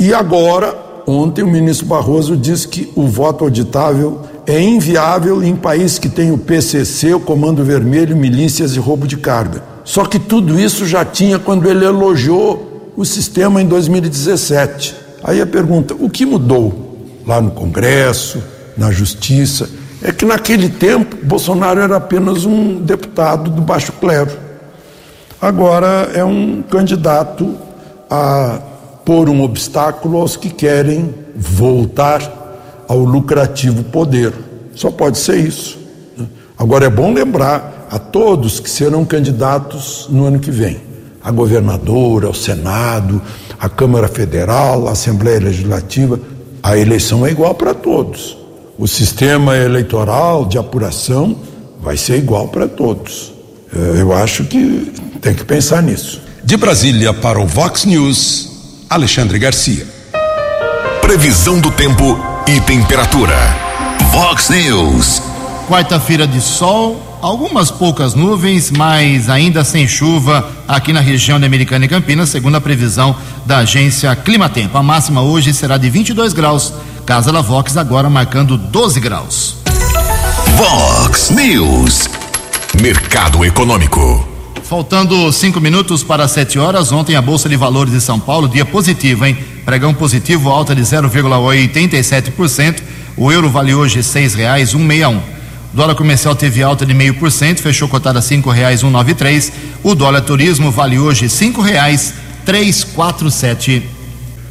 E 0.00 0.12
agora, 0.12 0.76
ontem, 1.06 1.44
o 1.44 1.46
ministro 1.46 1.86
Barroso 1.86 2.36
disse 2.36 2.66
que 2.66 2.90
o 2.96 3.06
voto 3.06 3.44
auditável 3.44 4.22
é 4.48 4.60
inviável 4.60 5.40
em 5.40 5.54
país 5.54 5.96
que 5.96 6.08
tem 6.08 6.32
o 6.32 6.38
PCC, 6.38 7.14
o 7.14 7.20
Comando 7.20 7.64
Vermelho, 7.64 8.16
milícias 8.16 8.74
e 8.74 8.80
roubo 8.80 9.06
de 9.06 9.16
carga. 9.16 9.62
Só 9.84 10.04
que 10.04 10.18
tudo 10.18 10.58
isso 10.58 10.86
já 10.86 11.04
tinha 11.04 11.38
quando 11.38 11.70
ele 11.70 11.84
elogiou 11.84 12.92
o 12.96 13.04
sistema 13.04 13.62
em 13.62 13.66
2017. 13.66 14.92
Aí 15.22 15.40
a 15.40 15.46
pergunta: 15.46 15.94
o 15.94 16.10
que 16.10 16.26
mudou 16.26 16.85
lá 17.26 17.40
no 17.40 17.50
Congresso, 17.50 18.42
na 18.76 18.90
Justiça? 18.90 19.68
é 20.02 20.12
que 20.12 20.24
naquele 20.24 20.68
tempo 20.68 21.16
Bolsonaro 21.24 21.80
era 21.80 21.96
apenas 21.96 22.44
um 22.44 22.80
deputado 22.80 23.50
do 23.50 23.60
baixo 23.60 23.92
clero. 23.92 24.30
Agora 25.40 26.10
é 26.14 26.24
um 26.24 26.62
candidato 26.62 27.56
a 28.08 28.60
pôr 29.04 29.28
um 29.28 29.42
obstáculo 29.42 30.18
aos 30.18 30.36
que 30.36 30.48
querem 30.48 31.14
voltar 31.34 32.22
ao 32.88 32.98
lucrativo 32.98 33.84
poder. 33.84 34.32
Só 34.74 34.90
pode 34.90 35.18
ser 35.18 35.38
isso. 35.38 35.78
Né? 36.16 36.26
Agora 36.56 36.86
é 36.86 36.90
bom 36.90 37.12
lembrar 37.12 37.88
a 37.90 37.98
todos 37.98 38.60
que 38.60 38.70
serão 38.70 39.04
candidatos 39.04 40.06
no 40.10 40.26
ano 40.26 40.38
que 40.38 40.50
vem: 40.50 40.80
a 41.22 41.30
governadora, 41.30 42.26
ao 42.26 42.34
Senado, 42.34 43.20
a 43.58 43.68
Câmara 43.68 44.08
Federal, 44.08 44.88
a 44.88 44.92
Assembleia 44.92 45.40
Legislativa. 45.40 46.18
A 46.66 46.76
eleição 46.76 47.24
é 47.24 47.30
igual 47.30 47.54
para 47.54 47.72
todos 47.72 48.36
o 48.78 48.86
sistema 48.86 49.56
eleitoral 49.56 50.44
de 50.44 50.58
apuração 50.58 51.36
vai 51.80 51.96
ser 51.96 52.18
igual 52.18 52.48
para 52.48 52.68
todos. 52.68 53.32
É, 53.74 54.00
eu 54.00 54.12
acho 54.12 54.44
que 54.44 54.92
tem 55.20 55.34
que 55.34 55.44
pensar 55.44 55.82
nisso. 55.82 56.20
De 56.44 56.56
Brasília 56.56 57.12
para 57.12 57.40
o 57.40 57.46
Vox 57.46 57.84
News, 57.84 58.84
Alexandre 58.88 59.38
Garcia. 59.38 59.86
Previsão 61.00 61.58
do 61.58 61.70
tempo 61.70 62.18
e 62.46 62.60
temperatura. 62.60 63.36
Vox 64.12 64.50
News. 64.50 65.22
Quarta-feira 65.68 66.26
de 66.26 66.40
sol, 66.40 67.00
algumas 67.26 67.72
poucas 67.72 68.14
nuvens, 68.14 68.70
mas 68.70 69.28
ainda 69.28 69.64
sem 69.64 69.88
chuva 69.88 70.48
aqui 70.68 70.92
na 70.92 71.00
região 71.00 71.40
de 71.40 71.44
Americana 71.44 71.84
e 71.84 71.88
Campinas, 71.88 72.28
segundo 72.28 72.56
a 72.56 72.60
previsão 72.60 73.16
da 73.44 73.58
agência 73.58 74.14
Climatempo. 74.14 74.78
A 74.78 74.82
máxima 74.82 75.22
hoje 75.22 75.52
será 75.52 75.76
de 75.76 75.90
22 75.90 76.32
graus 76.32 76.72
Casa 77.04 77.32
da 77.32 77.40
Vox 77.40 77.76
agora 77.76 78.08
marcando 78.08 78.56
12 78.56 79.00
graus. 79.00 79.56
Vox 80.56 81.30
News. 81.30 82.08
Mercado 82.80 83.44
Econômico. 83.44 84.24
Faltando 84.62 85.32
cinco 85.32 85.60
minutos 85.60 86.04
para 86.04 86.28
sete 86.28 86.60
horas, 86.60 86.92
ontem 86.92 87.16
a 87.16 87.22
Bolsa 87.22 87.48
de 87.48 87.56
Valores 87.56 87.92
de 87.92 88.00
São 88.00 88.20
Paulo, 88.20 88.48
dia 88.48 88.64
positivo, 88.64 89.26
hein? 89.26 89.36
Pregão 89.64 89.92
positivo, 89.92 90.48
alta 90.48 90.76
de 90.76 90.82
0,87%. 90.82 92.82
O 93.16 93.32
euro 93.32 93.50
vale 93.50 93.74
hoje 93.74 94.04
seis 94.04 94.34
reais 94.34 94.74
um 94.74 94.80
meia 94.80 95.08
um. 95.08 95.35
Dólar 95.76 95.94
comercial 95.94 96.34
teve 96.34 96.62
alta 96.62 96.86
de 96.86 96.94
meio 96.94 97.12
por 97.12 97.30
cento, 97.30 97.60
fechou 97.60 97.86
cotada 97.86 98.22
cinco 98.22 98.48
reais 98.48 98.82
um 98.82 98.88
nove 98.88 99.12
três. 99.12 99.52
O 99.82 99.94
dólar 99.94 100.22
turismo 100.22 100.70
vale 100.70 100.98
hoje 100.98 101.28
cinco 101.28 101.60
reais 101.60 102.14
três 102.46 102.82
quatro 102.82 103.30
sete. 103.30 103.86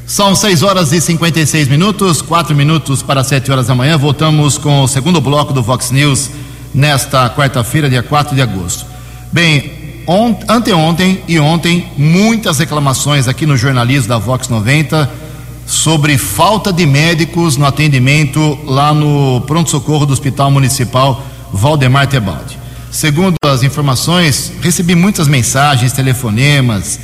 São 0.05 0.35
6 0.35 0.61
horas 0.61 0.91
e 0.91 1.01
56 1.01 1.67
minutos, 1.67 2.21
4 2.21 2.55
minutos 2.55 3.01
para 3.01 3.23
7 3.23 3.51
horas 3.51 3.65
da 3.65 3.73
manhã. 3.73 3.97
Voltamos 3.97 4.59
com 4.59 4.83
o 4.83 4.87
segundo 4.87 5.19
bloco 5.19 5.51
do 5.51 5.63
Vox 5.63 5.89
News 5.89 6.29
nesta 6.71 7.27
quarta-feira, 7.31 7.89
dia 7.89 8.03
4 8.03 8.35
de 8.35 8.41
agosto. 8.43 8.85
Bem, 9.31 10.03
ont, 10.07 10.37
anteontem 10.47 11.23
e 11.27 11.39
ontem, 11.39 11.87
muitas 11.97 12.59
reclamações 12.59 13.27
aqui 13.27 13.47
no 13.47 13.57
jornalismo 13.57 14.09
da 14.09 14.19
Vox 14.19 14.47
90 14.47 15.24
sobre 15.65 16.17
falta 16.17 16.71
de 16.71 16.85
médicos 16.85 17.57
no 17.57 17.65
atendimento 17.65 18.57
lá 18.65 18.93
no 18.93 19.41
pronto-socorro 19.41 20.05
do 20.05 20.13
Hospital 20.13 20.51
Municipal 20.51 21.23
Valdemar 21.51 22.07
Tebaldi. 22.07 22.57
Segundo 22.91 23.35
as 23.43 23.63
informações, 23.63 24.53
recebi 24.61 24.95
muitas 24.95 25.27
mensagens, 25.27 25.91
telefonemas, 25.91 26.99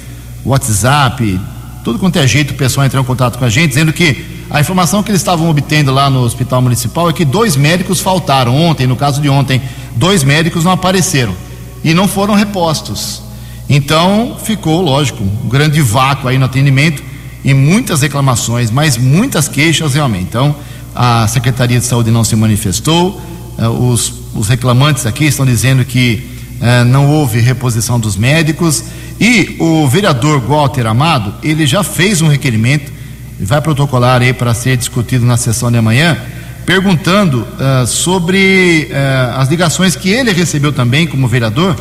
WhatsApp, 0.46 1.40
tudo 1.84 2.00
quanto 2.00 2.18
é 2.18 2.28
jeito 2.28 2.52
o 2.52 2.56
pessoal 2.56 2.86
entrou 2.86 3.04
em 3.04 3.06
contato 3.06 3.38
com 3.38 3.46
a 3.46 3.50
gente, 3.50 3.70
dizendo 3.70 3.92
que 3.92 4.44
a 4.50 4.60
informação 4.60 5.02
que 5.02 5.10
eles 5.10 5.22
estavam 5.22 5.50
obtendo 5.50 5.92
lá 5.92 6.10
no 6.10 6.22
hospital 6.22 6.62
municipal 6.62 7.10
é 7.10 7.14
que 7.14 7.26
dois 7.26 7.56
médicos 7.56 8.00
faltaram 8.00 8.56
ontem, 8.56 8.86
no 8.86 8.96
caso 8.96 9.22
de 9.22 9.30
ontem, 9.30 9.62
dois 9.96 10.24
médicos 10.24 10.64
não 10.64 10.72
apareceram 10.72 11.36
e 11.84 11.94
não 11.94 12.08
foram 12.08 12.36
repostos. 12.36 13.24
Então 13.68 14.38
ficou, 14.44 14.82
lógico, 14.82 15.24
um 15.24 15.50
grande 15.50 15.82
vácuo 15.82 16.28
aí 16.28 16.38
no 16.38 16.46
atendimento 16.46 17.11
e 17.44 17.54
muitas 17.54 18.02
reclamações, 18.02 18.70
mas 18.70 18.98
muitas 18.98 19.48
queixas 19.48 19.94
realmente. 19.94 20.26
Então 20.26 20.56
a 20.94 21.28
Secretaria 21.28 21.80
de 21.80 21.86
Saúde 21.86 22.12
não 22.12 22.24
se 22.24 22.36
manifestou, 22.36 23.22
eh, 23.58 23.68
os, 23.68 24.14
os 24.36 24.48
reclamantes 24.48 25.06
aqui 25.06 25.26
estão 25.26 25.46
dizendo 25.46 25.86
que 25.86 26.28
eh, 26.62 26.84
não 26.84 27.10
houve 27.10 27.40
reposição 27.40 28.00
dos 28.00 28.16
médicos 28.16 28.84
e 29.20 29.56
o 29.60 29.88
vereador 29.88 30.40
Walter 30.40 30.86
Amado, 30.88 31.34
ele 31.44 31.66
já 31.66 31.84
fez 31.84 32.22
um 32.22 32.28
requerimento, 32.28 32.92
vai 33.40 33.62
protocolar 33.62 34.22
aí 34.22 34.34
para 34.34 34.54
ser 34.54 34.78
discutido 34.78 35.26
na 35.26 35.38
sessão 35.38 35.72
de 35.72 35.78
amanhã, 35.78 36.18
perguntando 36.66 37.42
uh, 37.42 37.88
sobre 37.88 38.88
as 39.36 39.50
ligações 39.50 39.96
que 39.96 40.10
ele 40.10 40.32
recebeu 40.32 40.72
também 40.72 41.08
como 41.08 41.28
vereador 41.28 41.76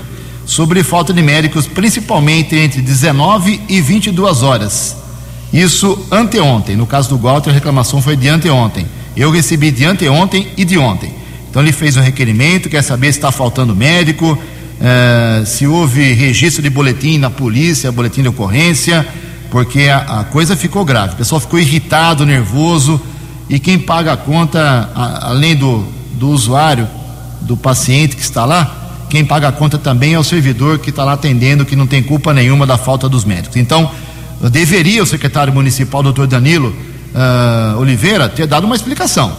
sobre 0.50 0.82
falta 0.82 1.12
de 1.12 1.22
médicos, 1.22 1.66
principalmente 1.66 2.56
entre 2.56 2.82
19 2.82 3.60
e 3.68 3.80
22 3.80 4.42
horas. 4.42 4.96
Isso 5.52 6.06
anteontem. 6.10 6.76
No 6.76 6.86
caso 6.86 7.08
do 7.08 7.18
Walter, 7.18 7.50
a 7.50 7.52
reclamação 7.52 8.00
foi 8.00 8.16
de 8.16 8.28
anteontem. 8.28 8.86
Eu 9.16 9.30
recebi 9.30 9.70
de 9.70 9.84
anteontem 9.84 10.48
e 10.56 10.64
de 10.64 10.78
ontem. 10.78 11.12
Então 11.50 11.60
ele 11.60 11.72
fez 11.72 11.96
um 11.96 12.00
requerimento, 12.00 12.68
quer 12.68 12.82
saber 12.82 13.12
se 13.12 13.18
está 13.18 13.32
faltando 13.32 13.74
médico, 13.74 14.32
uh, 14.32 15.44
se 15.44 15.66
houve 15.66 16.12
registro 16.12 16.62
de 16.62 16.70
boletim 16.70 17.18
na 17.18 17.28
polícia, 17.28 17.90
boletim 17.90 18.22
de 18.22 18.28
ocorrência, 18.28 19.06
porque 19.50 19.88
a, 19.88 20.20
a 20.20 20.24
coisa 20.24 20.56
ficou 20.56 20.84
grave. 20.84 21.14
O 21.14 21.16
pessoal 21.16 21.40
ficou 21.40 21.58
irritado, 21.58 22.24
nervoso 22.24 23.00
e 23.48 23.58
quem 23.58 23.80
paga 23.80 24.12
a 24.12 24.16
conta, 24.16 24.88
a, 24.94 25.30
além 25.30 25.56
do, 25.56 25.84
do 26.12 26.28
usuário, 26.30 26.86
do 27.40 27.56
paciente 27.56 28.14
que 28.14 28.22
está 28.22 28.44
lá, 28.44 28.76
quem 29.08 29.24
paga 29.24 29.48
a 29.48 29.52
conta 29.52 29.76
também 29.76 30.14
é 30.14 30.18
o 30.18 30.22
servidor 30.22 30.78
que 30.78 30.90
está 30.90 31.02
lá 31.02 31.14
atendendo, 31.14 31.66
que 31.66 31.74
não 31.74 31.84
tem 31.84 32.00
culpa 32.00 32.32
nenhuma 32.32 32.64
da 32.64 32.78
falta 32.78 33.08
dos 33.08 33.24
médicos. 33.24 33.56
Então, 33.56 33.90
deveria 34.48 35.02
o 35.02 35.06
secretário 35.06 35.52
municipal, 35.52 36.02
doutor 36.02 36.26
Danilo 36.26 36.74
uh, 37.14 37.78
Oliveira, 37.78 38.28
ter 38.28 38.46
dado 38.46 38.64
uma 38.64 38.76
explicação. 38.76 39.36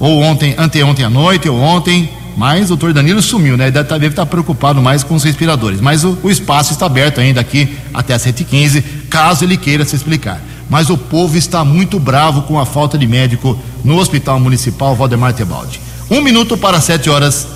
Ou 0.00 0.22
ontem, 0.22 0.54
anteontem 0.56 1.04
à 1.04 1.10
noite, 1.10 1.48
ou 1.48 1.60
ontem, 1.60 2.08
mas 2.36 2.66
o 2.66 2.68
doutor 2.68 2.92
Danilo 2.92 3.20
sumiu, 3.20 3.56
né? 3.56 3.70
Deve 3.70 3.84
estar, 3.84 3.98
deve 3.98 4.12
estar 4.12 4.26
preocupado 4.26 4.80
mais 4.80 5.02
com 5.02 5.14
os 5.14 5.24
respiradores. 5.24 5.80
Mas 5.80 6.04
o, 6.04 6.16
o 6.22 6.30
espaço 6.30 6.72
está 6.72 6.86
aberto 6.86 7.20
ainda 7.20 7.40
aqui 7.40 7.76
até 7.92 8.14
as 8.14 8.24
7h15, 8.24 8.84
caso 9.10 9.44
ele 9.44 9.56
queira 9.56 9.84
se 9.84 9.96
explicar 9.96 10.40
mas 10.68 10.90
o 10.90 10.98
povo 10.98 11.36
está 11.36 11.64
muito 11.64 11.98
bravo 11.98 12.42
com 12.42 12.58
a 12.58 12.66
falta 12.66 12.98
de 12.98 13.06
médico 13.06 13.58
no 13.82 13.98
Hospital 13.98 14.38
Municipal 14.38 14.94
Valdemar 14.94 15.32
Tebaldi. 15.32 15.80
Um 16.10 16.20
minuto 16.20 16.56
para 16.56 16.80
sete 16.80 17.08
horas. 17.08 17.46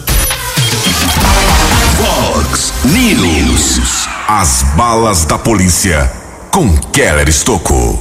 Fox 1.96 2.72
News. 2.84 4.08
As 4.26 4.64
balas 4.76 5.24
da 5.24 5.38
polícia 5.38 6.21
com 6.52 6.70
Keller 6.92 7.30
Estocou. 7.30 7.98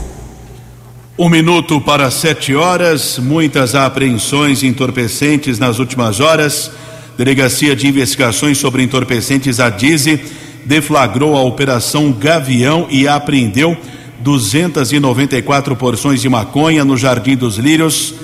Um 1.17 1.29
minuto 1.29 1.79
para 1.79 2.11
sete 2.11 2.53
horas, 2.53 3.17
muitas 3.17 3.75
apreensões 3.75 4.61
entorpecentes 4.61 5.57
nas 5.57 5.79
últimas 5.79 6.19
horas. 6.19 6.69
Delegacia 7.17 7.73
de 7.77 7.87
Investigações 7.87 8.57
sobre 8.57 8.83
Entorpecentes, 8.83 9.61
a 9.61 9.69
DIZE, 9.69 10.19
deflagrou 10.65 11.37
a 11.37 11.41
Operação 11.41 12.11
Gavião 12.11 12.87
e 12.89 13.07
apreendeu 13.07 13.77
294 14.19 15.73
porções 15.77 16.19
de 16.19 16.27
maconha 16.27 16.83
no 16.83 16.97
Jardim 16.97 17.37
dos 17.37 17.55
Lírios, 17.55 18.15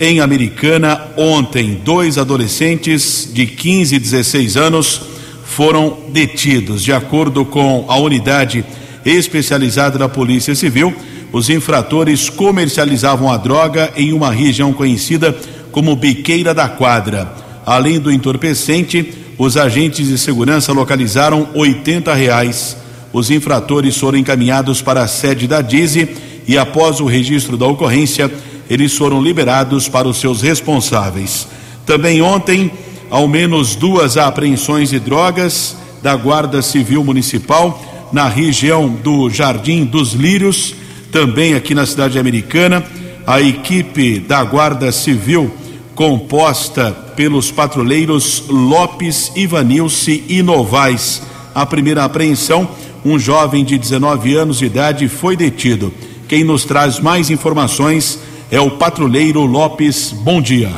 em 0.00 0.18
Americana. 0.18 1.02
Ontem, 1.16 1.80
dois 1.84 2.18
adolescentes 2.18 3.30
de 3.32 3.46
15 3.46 3.94
e 3.94 3.98
16 4.00 4.56
anos 4.56 5.02
foram 5.44 5.98
detidos. 6.08 6.82
De 6.82 6.92
acordo 6.92 7.44
com 7.44 7.84
a 7.86 7.96
unidade 7.96 8.64
especializada 9.12 9.98
da 9.98 10.08
Polícia 10.08 10.54
Civil, 10.54 10.94
os 11.32 11.50
infratores 11.50 12.28
comercializavam 12.28 13.30
a 13.30 13.36
droga 13.36 13.92
em 13.96 14.12
uma 14.12 14.30
região 14.30 14.72
conhecida 14.72 15.36
como 15.70 15.96
Biqueira 15.96 16.54
da 16.54 16.68
Quadra. 16.68 17.32
Além 17.64 18.00
do 18.00 18.10
entorpecente, 18.10 19.12
os 19.36 19.56
agentes 19.56 20.08
de 20.08 20.18
segurança 20.18 20.72
localizaram 20.72 21.48
80 21.54 22.14
reais 22.14 22.76
os 23.12 23.30
infratores 23.30 23.96
foram 23.96 24.18
encaminhados 24.18 24.82
para 24.82 25.02
a 25.02 25.08
sede 25.08 25.46
da 25.46 25.62
DIZE 25.62 26.08
e, 26.46 26.58
após 26.58 27.00
o 27.00 27.06
registro 27.06 27.56
da 27.56 27.66
ocorrência, 27.66 28.30
eles 28.68 28.94
foram 28.96 29.22
liberados 29.22 29.88
para 29.88 30.06
os 30.06 30.18
seus 30.18 30.42
responsáveis. 30.42 31.48
Também 31.86 32.20
ontem, 32.20 32.70
ao 33.10 33.26
menos 33.26 33.74
duas 33.74 34.16
apreensões 34.18 34.90
de 34.90 35.00
drogas 35.00 35.76
da 36.02 36.14
Guarda 36.14 36.60
Civil 36.60 37.02
Municipal 37.02 37.82
na 38.12 38.28
região 38.28 38.88
do 38.88 39.28
Jardim 39.30 39.84
dos 39.84 40.12
Lírios, 40.12 40.74
também 41.12 41.54
aqui 41.54 41.74
na 41.74 41.86
cidade 41.86 42.18
americana. 42.18 42.84
A 43.26 43.40
equipe 43.40 44.18
da 44.18 44.42
Guarda 44.42 44.90
Civil, 44.90 45.50
composta 45.94 46.92
pelos 47.14 47.50
patrulheiros 47.50 48.44
Lopes, 48.48 49.32
Ivanilce 49.36 50.24
e 50.28 50.42
Novaes. 50.42 51.22
A 51.54 51.66
primeira 51.66 52.04
apreensão 52.04 52.68
um 53.04 53.18
jovem 53.18 53.64
de 53.64 53.78
19 53.78 54.34
anos 54.36 54.58
de 54.58 54.66
idade 54.66 55.08
foi 55.08 55.36
detido. 55.36 55.92
Quem 56.26 56.44
nos 56.44 56.64
traz 56.64 56.98
mais 56.98 57.30
informações 57.30 58.18
é 58.50 58.60
o 58.60 58.72
patrulheiro 58.72 59.44
Lopes. 59.44 60.12
Bom 60.12 60.40
dia. 60.40 60.70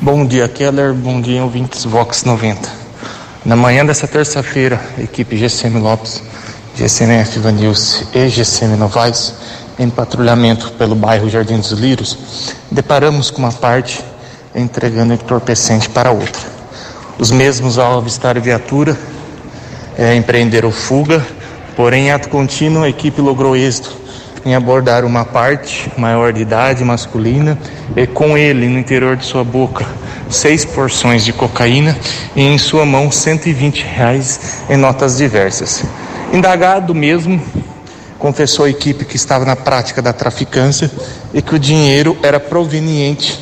Bom 0.00 0.24
dia, 0.24 0.48
Keller. 0.48 0.94
Bom 0.94 1.20
dia, 1.20 1.42
ouvintes 1.42 1.84
Vox 1.84 2.24
90. 2.24 2.70
Na 3.44 3.56
manhã 3.56 3.84
dessa 3.84 4.06
terça-feira, 4.06 4.80
equipe 4.98 5.36
GCM 5.36 5.78
Lopes, 5.80 6.22
GCMF 6.78 7.40
Vanils 7.40 8.04
e 8.14 8.28
GCM 8.28 8.76
Novaes, 8.76 9.34
em 9.78 9.90
patrulhamento 9.90 10.70
pelo 10.72 10.94
bairro 10.94 11.28
Jardim 11.28 11.58
dos 11.58 11.72
Lírios, 11.72 12.16
deparamos 12.70 13.30
com 13.30 13.38
uma 13.42 13.52
parte 13.52 14.04
entregando 14.54 15.12
entorpecente 15.12 15.88
para 15.88 16.10
outra. 16.10 16.42
Os 17.18 17.30
mesmos, 17.30 17.78
ao 17.78 17.98
avistar 17.98 18.36
a 18.36 18.40
viatura, 18.40 18.96
é, 19.96 20.14
empreenderam 20.14 20.70
fuga 20.70 21.24
Porém, 21.78 22.06
em 22.06 22.10
ato 22.10 22.28
contínuo, 22.28 22.82
a 22.82 22.88
equipe 22.88 23.20
logrou 23.20 23.56
êxito 23.56 23.96
em 24.44 24.52
abordar 24.52 25.04
uma 25.04 25.24
parte 25.24 25.88
maior 25.96 26.32
de 26.32 26.42
idade 26.42 26.82
masculina 26.82 27.56
e 27.94 28.04
com 28.04 28.36
ele 28.36 28.66
no 28.66 28.80
interior 28.80 29.16
de 29.16 29.24
sua 29.24 29.44
boca 29.44 29.86
seis 30.28 30.64
porções 30.64 31.24
de 31.24 31.32
cocaína 31.32 31.96
e 32.34 32.42
em 32.42 32.58
sua 32.58 32.84
mão 32.84 33.12
120 33.12 33.84
reais 33.84 34.64
em 34.68 34.76
notas 34.76 35.18
diversas. 35.18 35.84
Indagado 36.32 36.94
mesmo, 36.94 37.42
confessou 38.18 38.66
à 38.66 38.70
equipe 38.70 39.04
que 39.04 39.16
estava 39.16 39.44
na 39.44 39.56
prática 39.56 40.02
da 40.02 40.12
traficância 40.12 40.90
e 41.32 41.40
que 41.40 41.54
o 41.54 41.58
dinheiro 41.58 42.18
era 42.22 42.38
proveniente 42.38 43.38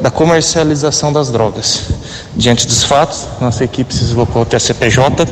da 0.00 0.10
comercialização 0.10 1.12
das 1.12 1.30
drogas. 1.30 1.88
Diante 2.36 2.66
dos 2.66 2.84
fatos, 2.84 3.26
nossa 3.40 3.64
equipe 3.64 3.92
se 3.92 4.04
deslocou 4.04 4.42
até 4.42 4.56
a 4.56 4.60
CPJ, 4.60 5.26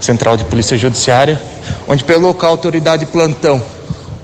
Central 0.00 0.36
de 0.36 0.44
Polícia 0.44 0.76
Judiciária, 0.76 1.40
onde 1.86 2.02
pelo 2.02 2.36
a 2.40 2.46
autoridade 2.46 3.06
plantão 3.06 3.62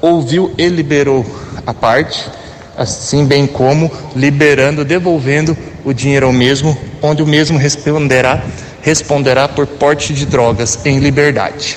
ouviu 0.01 0.53
e 0.59 0.67
liberou 0.69 1.25
a 1.65 1.73
parte, 1.73 2.29
assim 2.77 3.25
bem 3.25 3.47
como 3.47 3.91
liberando, 4.17 4.85
devolvendo 4.85 5.57
o 5.85 5.93
dinheiro 5.93 6.27
ao 6.27 6.33
mesmo, 6.33 6.77
onde 7.01 7.23
o 7.23 7.27
mesmo 7.27 7.57
responderá 7.57 8.43
responderá 8.83 9.49
por 9.49 9.67
porte 9.67 10.15
de 10.15 10.25
drogas 10.25 10.79
em 10.85 11.01
liberdade. 11.01 11.77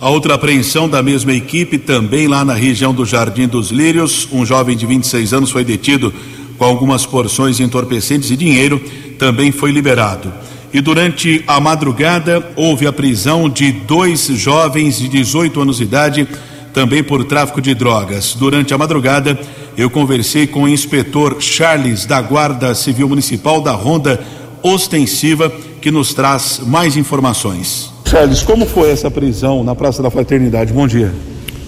A 0.00 0.08
outra 0.10 0.34
apreensão 0.34 0.88
da 0.88 1.02
mesma 1.02 1.32
equipe, 1.32 1.76
também 1.76 2.28
lá 2.28 2.44
na 2.44 2.54
região 2.54 2.94
do 2.94 3.04
Jardim 3.04 3.48
dos 3.48 3.72
Lírios, 3.72 4.28
um 4.30 4.46
jovem 4.46 4.76
de 4.76 4.86
26 4.86 5.32
anos 5.32 5.50
foi 5.50 5.64
detido 5.64 6.14
com 6.56 6.64
algumas 6.64 7.04
porções 7.04 7.58
entorpecentes 7.58 8.30
e 8.30 8.36
dinheiro, 8.36 8.80
também 9.18 9.50
foi 9.50 9.72
liberado. 9.72 10.32
E 10.72 10.80
durante 10.80 11.42
a 11.48 11.58
madrugada 11.58 12.48
houve 12.54 12.86
a 12.86 12.92
prisão 12.92 13.48
de 13.48 13.72
dois 13.72 14.26
jovens 14.26 15.00
de 15.00 15.08
18 15.08 15.60
anos 15.62 15.78
de 15.78 15.82
idade, 15.82 16.28
também 16.72 17.02
por 17.02 17.24
tráfico 17.24 17.60
de 17.60 17.74
drogas. 17.74 18.36
Durante 18.38 18.72
a 18.72 18.78
madrugada, 18.78 19.36
eu 19.76 19.90
conversei 19.90 20.46
com 20.46 20.62
o 20.62 20.68
inspetor 20.68 21.38
Charles 21.40 22.06
da 22.06 22.20
Guarda 22.22 22.72
Civil 22.72 23.08
Municipal 23.08 23.60
da 23.60 23.72
Ronda 23.72 24.24
Ostensiva, 24.62 25.52
que 25.82 25.90
nos 25.90 26.14
traz 26.14 26.60
mais 26.64 26.96
informações. 26.96 27.97
Charles, 28.08 28.42
como 28.42 28.64
foi 28.64 28.90
essa 28.90 29.10
prisão 29.10 29.62
na 29.62 29.74
Praça 29.74 30.02
da 30.02 30.10
Fraternidade? 30.10 30.72
Bom 30.72 30.86
dia. 30.86 31.12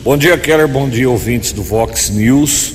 Bom 0.02 0.16
dia, 0.16 0.38
Keller. 0.38 0.66
Bom 0.66 0.88
dia, 0.88 1.10
ouvintes 1.10 1.52
do 1.52 1.62
Vox 1.62 2.08
News. 2.08 2.72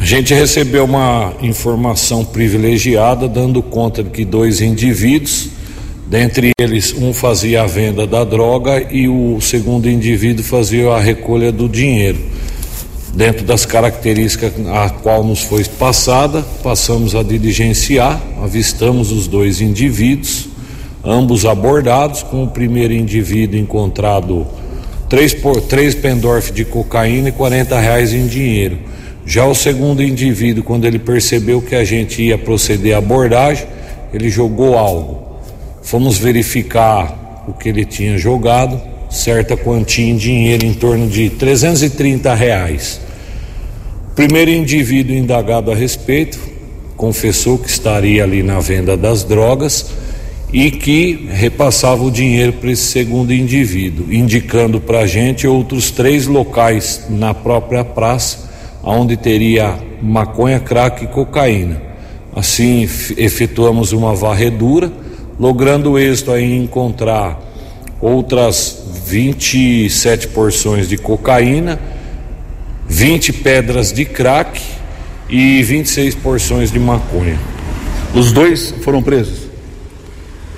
A 0.00 0.04
gente 0.06 0.32
recebeu 0.32 0.86
uma 0.86 1.34
informação 1.42 2.24
privilegiada 2.24 3.28
dando 3.28 3.62
conta 3.62 4.02
de 4.02 4.08
que 4.08 4.24
dois 4.24 4.62
indivíduos, 4.62 5.50
dentre 6.06 6.52
eles 6.58 6.94
um 6.96 7.12
fazia 7.12 7.64
a 7.64 7.66
venda 7.66 8.06
da 8.06 8.24
droga 8.24 8.80
e 8.90 9.10
o 9.10 9.38
segundo 9.42 9.86
indivíduo 9.86 10.42
fazia 10.42 10.90
a 10.90 10.98
recolha 10.98 11.52
do 11.52 11.68
dinheiro. 11.68 12.18
Dentro 13.12 13.44
das 13.44 13.66
características 13.66 14.54
a 14.72 14.88
qual 14.88 15.22
nos 15.22 15.42
foi 15.42 15.64
passada, 15.64 16.42
passamos 16.62 17.14
a 17.14 17.22
diligenciar, 17.22 18.18
avistamos 18.42 19.12
os 19.12 19.28
dois 19.28 19.60
indivíduos, 19.60 20.53
ambos 21.04 21.44
abordados, 21.44 22.22
com 22.22 22.44
o 22.44 22.48
primeiro 22.48 22.92
indivíduo 22.92 23.58
encontrado 23.58 24.46
três, 25.08 25.34
por, 25.34 25.60
três 25.60 25.94
pendorf 25.94 26.52
de 26.52 26.64
cocaína 26.64 27.28
e 27.28 27.32
40 27.32 27.78
reais 27.78 28.12
em 28.12 28.26
dinheiro 28.26 28.94
já 29.26 29.46
o 29.46 29.54
segundo 29.54 30.02
indivíduo, 30.02 30.62
quando 30.62 30.84
ele 30.84 30.98
percebeu 30.98 31.62
que 31.62 31.74
a 31.74 31.82
gente 31.82 32.22
ia 32.22 32.36
proceder 32.36 32.94
à 32.94 32.98
abordagem, 32.98 33.66
ele 34.12 34.28
jogou 34.28 34.76
algo. 34.76 35.24
fomos 35.82 36.18
verificar 36.18 37.44
o 37.46 37.52
que 37.52 37.68
ele 37.68 37.84
tinha 37.84 38.16
jogado, 38.16 38.80
certa 39.10 39.56
quantia 39.56 40.10
em 40.10 40.16
dinheiro 40.16 40.64
em 40.64 40.72
torno 40.72 41.06
de 41.08 41.30
330 41.30 42.34
reais. 42.34 43.00
Primeiro 44.14 44.50
indivíduo 44.50 45.14
indagado 45.14 45.70
a 45.70 45.74
respeito 45.74 46.38
confessou 46.96 47.58
que 47.58 47.68
estaria 47.68 48.22
ali 48.22 48.42
na 48.42 48.60
venda 48.60 48.96
das 48.96 49.24
drogas 49.24 49.90
e 50.54 50.70
que 50.70 51.26
repassava 51.32 52.04
o 52.04 52.10
dinheiro 52.12 52.52
para 52.52 52.70
esse 52.70 52.84
segundo 52.84 53.34
indivíduo, 53.34 54.06
indicando 54.14 54.80
para 54.80 55.00
a 55.00 55.06
gente 55.06 55.48
outros 55.48 55.90
três 55.90 56.28
locais 56.28 57.06
na 57.10 57.34
própria 57.34 57.84
praça, 57.84 58.48
onde 58.80 59.16
teria 59.16 59.76
maconha, 60.00 60.60
crack 60.60 61.02
e 61.02 61.08
cocaína. 61.08 61.82
Assim, 62.32 62.88
efetuamos 63.16 63.90
uma 63.90 64.14
varredura, 64.14 64.92
logrando 65.40 65.98
êxito 65.98 66.36
em 66.36 66.62
encontrar 66.62 67.42
outras 68.00 68.80
27 69.06 70.28
porções 70.28 70.88
de 70.88 70.96
cocaína, 70.96 71.80
20 72.86 73.32
pedras 73.32 73.92
de 73.92 74.04
crack 74.04 74.62
e 75.28 75.64
26 75.64 76.14
porções 76.14 76.70
de 76.70 76.78
maconha. 76.78 77.40
Os 78.14 78.30
dois 78.30 78.72
foram 78.82 79.02
presos? 79.02 79.43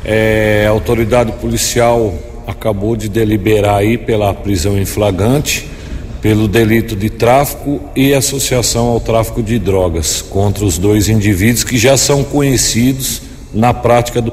É, 0.09 0.67
a 0.69 0.71
autoridade 0.71 1.33
policial 1.33 2.15
acabou 2.47 2.95
de 2.95 3.09
deliberar 3.09 3.79
aí 3.79 3.99
pela 3.99 4.33
prisão 4.33 4.79
em 4.79 4.85
flagrante, 4.85 5.69
pelo 6.23 6.47
delito 6.47 6.95
de 6.95 7.11
tráfico 7.11 7.81
e 7.97 8.15
associação 8.15 8.87
ao 8.87 9.01
tráfico 9.01 9.43
de 9.43 9.59
drogas 9.59 10.23
contra 10.23 10.65
os 10.65 10.79
dois 10.79 11.09
indivíduos 11.09 11.65
que 11.65 11.77
já 11.77 11.97
são 11.97 12.23
conhecidos 12.23 13.21
na 13.53 13.75
prática 13.75 14.23
do 14.23 14.33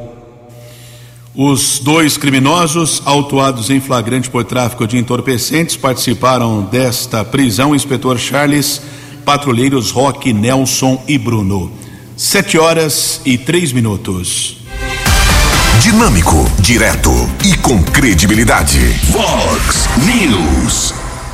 os 1.35 1.79
dois 1.79 2.15
criminosos, 2.17 3.01
autuados 3.03 3.71
em 3.71 3.79
flagrante 3.79 4.29
por 4.29 4.43
tráfico 4.43 4.85
de 4.85 4.99
entorpecentes, 4.99 5.75
participaram 5.75 6.61
desta 6.61 7.25
prisão: 7.25 7.73
inspetor 7.73 8.19
Charles, 8.19 8.79
patrulheiros 9.25 9.89
Roque, 9.89 10.31
Nelson 10.31 11.01
e 11.07 11.17
Bruno. 11.17 11.71
Sete 12.15 12.59
horas 12.59 13.19
e 13.25 13.39
três 13.39 13.73
minutos. 13.73 14.62
Dinâmico, 15.83 16.49
direto 16.61 17.11
e 17.43 17.57
com 17.57 17.83
credibilidade. 17.83 18.79
Vox 19.09 19.89
News. 19.97 20.93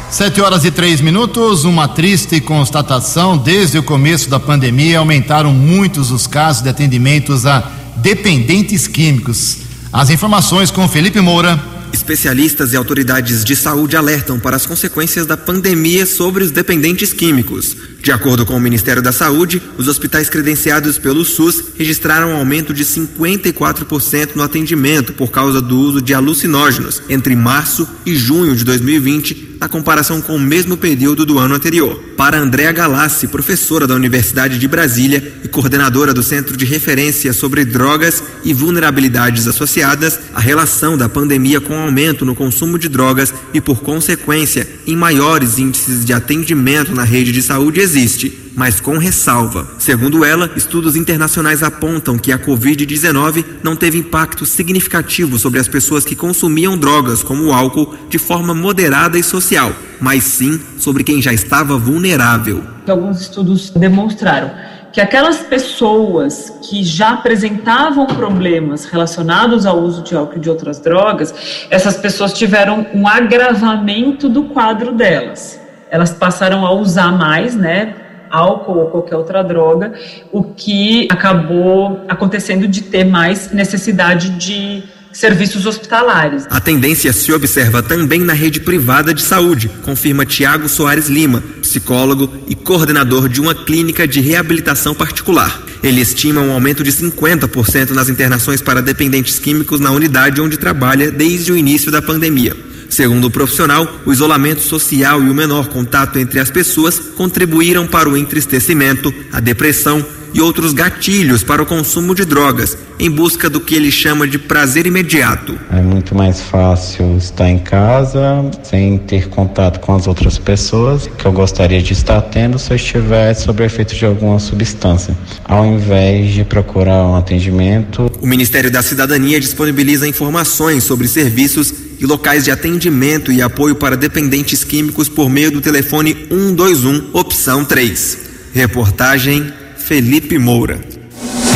Sete 0.10 0.42
horas 0.42 0.66
e 0.66 0.72
três 0.72 1.02
minutos. 1.02 1.66
Uma 1.66 1.88
triste 1.88 2.42
constatação: 2.42 3.38
desde 3.38 3.78
o 3.78 3.84
começo 3.84 4.28
da 4.28 4.40
pandemia, 4.40 4.98
aumentaram 4.98 5.54
muitos 5.54 6.10
os 6.10 6.26
casos 6.26 6.64
de 6.64 6.70
atendimentos 6.70 7.46
a 7.46 7.60
dependentes 7.98 8.88
químicos. 8.88 9.60
As 9.94 10.10
informações 10.10 10.72
com 10.72 10.90
Felipe 10.90 11.22
Moura. 11.22 11.64
Especialistas 11.94 12.74
e 12.74 12.76
autoridades 12.76 13.44
de 13.44 13.56
saúde 13.56 13.96
alertam 13.96 14.40
para 14.40 14.56
as 14.56 14.66
consequências 14.66 15.28
da 15.28 15.38
pandemia 15.38 16.08
sobre 16.08 16.44
os 16.44 16.50
dependentes 16.50 17.14
químicos. 17.14 17.78
De 18.02 18.12
acordo 18.12 18.46
com 18.46 18.56
o 18.56 18.60
Ministério 18.60 19.02
da 19.02 19.12
Saúde, 19.12 19.62
os 19.78 19.88
hospitais 19.88 20.30
credenciados 20.30 20.98
pelo 20.98 21.26
SUS 21.26 21.64
registraram 21.78 22.32
um 22.32 22.38
aumento 22.38 22.74
de 22.74 22.86
54% 22.86 24.36
no 24.36 24.44
atendimento 24.44 25.14
por 25.14 25.32
causa 25.32 25.62
do 25.62 25.78
uso 25.78 26.02
de 26.02 26.14
alucinógenos 26.14 27.02
entre 27.10 27.36
março 27.36 27.88
e 28.06 28.16
junho 28.16 28.56
de 28.56 28.64
2020 28.64 29.50
na 29.60 29.68
comparação 29.68 30.22
com 30.22 30.36
o 30.36 30.40
mesmo 30.40 30.78
período 30.78 31.26
do 31.26 31.38
ano 31.38 31.54
anterior. 31.54 32.02
Para 32.16 32.40
Andréa 32.40 32.72
Galassi, 32.72 33.28
professora 33.28 33.86
da 33.86 33.94
Universidade 33.94 34.58
de 34.58 34.68
Brasília 34.68 35.34
e 35.44 35.50
coordenadora 35.50 36.14
do 36.14 36.24
Centro 36.24 36.56
de 36.56 36.64
Referência 36.64 37.34
sobre 37.34 37.66
Drogas 37.66 38.24
e 38.44 38.54
Vulnerabilidades 38.54 39.48
Associadas, 39.48 40.18
a 40.34 40.40
relação 40.40 40.98
da 40.98 41.10
pandemia 41.10 41.60
com 41.60 41.74
o 41.74 41.82
aumento 41.82 42.24
no 42.24 42.36
consumo 42.36 42.80
de 42.80 42.88
drogas 42.88 43.34
e, 43.54 43.60
por 43.60 43.82
consequência, 43.82 44.68
em 44.88 44.96
maiores 44.96 45.60
índices 45.60 46.06
de 46.06 46.14
atendimento 46.14 46.96
na 46.96 47.04
rede 47.04 47.34
de 47.34 47.42
saúde 47.42 47.82
existe 47.90 48.50
mas 48.60 48.82
com 48.82 48.98
ressalva. 48.98 49.66
Segundo 49.80 50.26
ela, 50.26 50.52
estudos 50.54 50.98
internacionais 50.98 51.64
apontam 51.64 52.18
que 52.18 52.30
a 52.30 52.38
Covid-19 52.38 53.46
não 53.64 53.74
teve 53.74 53.98
impacto 53.98 54.46
significativo 54.46 55.40
sobre 55.40 55.62
as 55.62 55.68
pessoas 55.70 56.04
que 56.04 56.14
consumiam 56.14 56.78
drogas, 56.78 57.24
como 57.24 57.46
o 57.46 57.54
álcool, 57.54 57.96
de 58.10 58.18
forma 58.18 58.54
moderada 58.54 59.18
e 59.18 59.24
social, 59.24 59.72
mas 60.02 60.26
sim 60.26 60.60
sobre 60.78 61.06
quem 61.06 61.22
já 61.22 61.32
estava 61.32 61.78
vulnerável. 61.78 62.62
Alguns 62.86 63.22
estudos 63.22 63.70
demonstraram 63.70 64.52
que 64.92 65.00
aquelas 65.00 65.38
pessoas 65.38 66.52
que 66.70 66.84
já 66.84 67.12
apresentavam 67.12 68.08
problemas 68.08 68.84
relacionados 68.84 69.66
ao 69.66 69.80
uso 69.80 70.04
de 70.04 70.16
álcool 70.16 70.36
e 70.36 70.42
de 70.42 70.50
outras 70.50 70.80
drogas, 70.80 71.34
essas 71.70 71.96
pessoas 71.96 72.34
tiveram 72.34 72.86
um 72.94 73.08
agravamento 73.08 74.28
do 74.28 74.46
quadro 74.46 74.92
delas. 74.92 75.60
Elas 75.90 76.12
passaram 76.12 76.66
a 76.66 76.72
usar 76.72 77.12
mais, 77.12 77.56
né? 77.56 77.96
álcool 78.30 78.78
ou 78.78 78.88
qualquer 78.88 79.16
outra 79.16 79.44
droga, 79.44 79.94
o 80.32 80.44
que 80.44 81.08
acabou 81.10 82.06
acontecendo 82.08 82.68
de 82.68 82.82
ter 82.82 83.04
mais 83.04 83.52
necessidade 83.52 84.30
de 84.38 84.84
serviços 85.12 85.66
hospitalares. 85.66 86.46
A 86.50 86.62
tendência 86.62 87.12
se 87.12 87.32
observa 87.34 87.82
também 87.82 88.22
na 88.22 88.34
rede 88.34 88.60
privada 88.60 89.14
de 89.14 89.22
saúde, 89.22 89.70
confirma 89.84 90.26
Tiago 90.26 90.70
Soares 90.70 91.08
Lima, 91.08 91.44
psicólogo 91.62 92.32
e 92.48 92.56
coordenador 92.56 93.28
de 93.28 93.42
uma 93.42 93.56
clínica 93.56 94.08
de 94.08 94.22
reabilitação 94.22 94.94
particular. 94.94 95.62
Ele 95.82 96.02
estima 96.02 96.42
um 96.42 96.52
aumento 96.52 96.84
de 96.84 96.92
50% 96.92 97.92
nas 97.92 98.10
internações 98.10 98.62
para 98.62 98.82
dependentes 98.82 99.40
químicos 99.40 99.80
na 99.80 99.92
unidade 99.92 100.42
onde 100.42 100.58
trabalha 100.58 101.10
desde 101.10 101.52
o 101.52 101.58
início 101.58 101.92
da 101.92 102.02
pandemia. 102.02 102.69
Segundo 102.90 103.26
o 103.26 103.32
profissional, 103.32 103.88
o 104.06 104.12
isolamento 104.12 104.62
social 104.62 105.22
e 105.22 105.30
o 105.30 105.34
menor 105.34 105.68
contato 105.68 106.18
entre 106.18 106.40
as 106.40 106.50
pessoas 106.50 107.00
contribuíram 107.00 107.88
para 107.88 108.10
o 108.10 108.18
entristecimento, 108.18 109.14
a 109.32 109.40
depressão 109.40 110.04
e 110.34 110.42
outros 110.42 110.74
gatilhos 110.74 111.44
para 111.44 111.62
o 111.62 111.66
consumo 111.66 112.14
de 112.14 112.26
drogas, 112.26 112.78
em 113.00 113.10
busca 113.10 113.50
do 113.50 113.60
que 113.60 113.76
ele 113.76 113.92
chama 113.92 114.28
de 114.28 114.38
prazer 114.38 114.86
imediato. 114.86 115.58
É 115.72 115.82
muito 115.82 116.14
mais 116.14 116.42
fácil 116.42 117.18
estar 117.18 117.50
em 117.50 117.60
casa 117.60 118.50
sem 118.64 118.98
ter 118.98 119.28
contato 119.30 119.80
com 119.80 119.96
as 119.96 120.08
outras 120.08 120.38
pessoas 120.38 121.08
que 121.18 121.26
eu 121.26 121.32
gostaria 121.32 121.82
de 121.82 121.94
estar 121.94 122.22
tendo 122.22 122.60
se 122.60 122.72
eu 122.72 122.76
estivesse 122.76 123.46
sob 123.46 123.64
efeito 123.64 123.96
de 123.96 124.06
alguma 124.06 124.40
substância, 124.40 125.18
ao 125.44 125.66
invés 125.66 126.34
de 126.34 126.44
procurar 126.44 127.06
um 127.08 127.16
atendimento. 127.16 128.12
O 128.22 128.28
Ministério 128.28 128.70
da 128.70 128.82
Cidadania 128.82 129.40
disponibiliza 129.40 130.08
informações 130.08 130.84
sobre 130.84 131.08
serviços 131.08 131.89
e 132.00 132.06
locais 132.06 132.46
de 132.46 132.52
atendimento 132.52 133.32
e 133.32 133.42
apoio 133.42 133.76
para 133.76 133.98
dependentes 133.98 134.64
químicos 134.64 135.10
por 135.10 135.30
meio 135.30 135.52
do 135.52 135.60
telefone 135.60 136.16
121, 136.30 137.10
opção 137.14 137.66
3. 137.66 138.18
Reportagem 138.54 139.52
Felipe 139.78 140.38
Moura. 140.38 140.80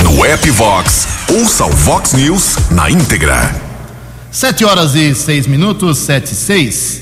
No 0.03 0.25
app 0.25 0.49
Vox, 0.51 1.07
ouça 1.29 1.65
o 1.65 1.71
Vox 1.71 2.13
News 2.13 2.57
na 2.71 2.91
íntegra. 2.91 3.55
Sete 4.29 4.65
horas 4.65 4.95
e 4.95 5.15
seis 5.15 5.47
minutos, 5.47 5.99
sete 5.99 6.33
e 6.33 6.35
seis. 6.35 7.01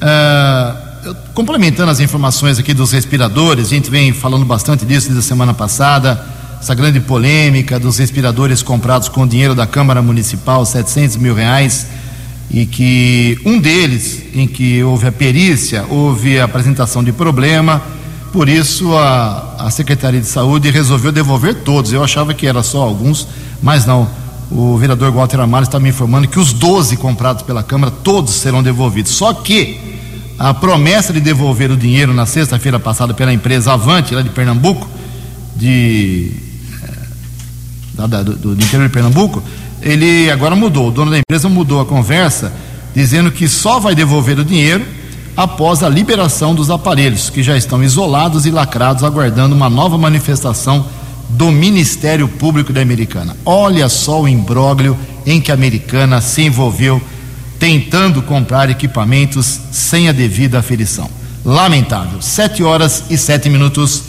Uh, 0.00 1.14
complementando 1.34 1.90
as 1.90 2.00
informações 2.00 2.58
aqui 2.58 2.72
dos 2.72 2.92
respiradores, 2.92 3.66
a 3.66 3.70
gente 3.70 3.90
vem 3.90 4.12
falando 4.12 4.44
bastante 4.44 4.86
disso 4.86 5.08
desde 5.08 5.18
a 5.18 5.28
semana 5.28 5.52
passada, 5.52 6.24
essa 6.60 6.74
grande 6.74 7.00
polêmica 7.00 7.78
dos 7.78 7.98
respiradores 7.98 8.62
comprados 8.62 9.08
com 9.08 9.26
dinheiro 9.26 9.54
da 9.54 9.66
Câmara 9.66 10.00
Municipal, 10.00 10.64
700 10.64 11.16
mil 11.16 11.34
reais, 11.34 11.86
e 12.50 12.64
que 12.66 13.38
um 13.44 13.58
deles, 13.58 14.22
em 14.34 14.46
que 14.46 14.82
houve 14.82 15.06
a 15.06 15.12
perícia, 15.12 15.84
houve 15.88 16.40
a 16.40 16.44
apresentação 16.44 17.04
de 17.04 17.12
problema, 17.12 17.82
por 18.32 18.48
isso, 18.48 18.94
a, 18.94 19.54
a 19.58 19.70
Secretaria 19.70 20.20
de 20.20 20.26
Saúde 20.26 20.70
resolveu 20.70 21.10
devolver 21.10 21.54
todos. 21.56 21.92
Eu 21.92 22.04
achava 22.04 22.34
que 22.34 22.46
era 22.46 22.62
só 22.62 22.82
alguns, 22.82 23.26
mas 23.62 23.86
não. 23.86 24.08
O 24.50 24.76
vereador 24.76 25.10
Walter 25.12 25.40
Amaro 25.40 25.64
está 25.64 25.80
me 25.80 25.88
informando 25.88 26.28
que 26.28 26.38
os 26.38 26.52
12 26.52 26.96
comprados 26.96 27.42
pela 27.42 27.62
Câmara, 27.62 27.90
todos 27.90 28.34
serão 28.34 28.62
devolvidos. 28.62 29.12
Só 29.12 29.32
que 29.32 29.80
a 30.38 30.52
promessa 30.54 31.12
de 31.12 31.20
devolver 31.20 31.70
o 31.70 31.76
dinheiro 31.76 32.12
na 32.14 32.26
sexta-feira 32.26 32.78
passada 32.78 33.14
pela 33.14 33.32
empresa 33.32 33.72
Avante, 33.72 34.14
lá 34.14 34.22
de 34.22 34.30
Pernambuco, 34.30 34.88
de, 35.56 36.32
é, 37.98 38.06
da, 38.06 38.22
do, 38.22 38.36
do 38.36 38.52
interior 38.52 38.86
de 38.86 38.92
Pernambuco, 38.92 39.42
ele 39.88 40.30
agora 40.30 40.54
mudou. 40.54 40.88
O 40.88 40.90
dono 40.90 41.10
da 41.10 41.18
empresa 41.18 41.48
mudou 41.48 41.80
a 41.80 41.86
conversa, 41.86 42.52
dizendo 42.94 43.32
que 43.32 43.48
só 43.48 43.80
vai 43.80 43.94
devolver 43.94 44.38
o 44.38 44.44
dinheiro 44.44 44.84
após 45.36 45.82
a 45.82 45.88
liberação 45.88 46.54
dos 46.54 46.70
aparelhos, 46.70 47.30
que 47.30 47.42
já 47.42 47.56
estão 47.56 47.82
isolados 47.82 48.44
e 48.44 48.50
lacrados, 48.50 49.02
aguardando 49.02 49.54
uma 49.54 49.70
nova 49.70 49.96
manifestação 49.96 50.84
do 51.30 51.50
Ministério 51.50 52.28
Público 52.28 52.72
da 52.72 52.82
Americana. 52.82 53.36
Olha 53.44 53.88
só 53.88 54.22
o 54.22 54.28
imbróglio 54.28 54.96
em 55.24 55.40
que 55.40 55.50
a 55.50 55.54
Americana 55.54 56.20
se 56.20 56.42
envolveu 56.42 57.00
tentando 57.58 58.22
comprar 58.22 58.70
equipamentos 58.70 59.60
sem 59.72 60.08
a 60.08 60.12
devida 60.12 60.58
aferição. 60.58 61.08
Lamentável. 61.44 62.20
Sete 62.20 62.62
horas 62.62 63.04
e 63.08 63.16
sete 63.16 63.48
minutos. 63.48 64.02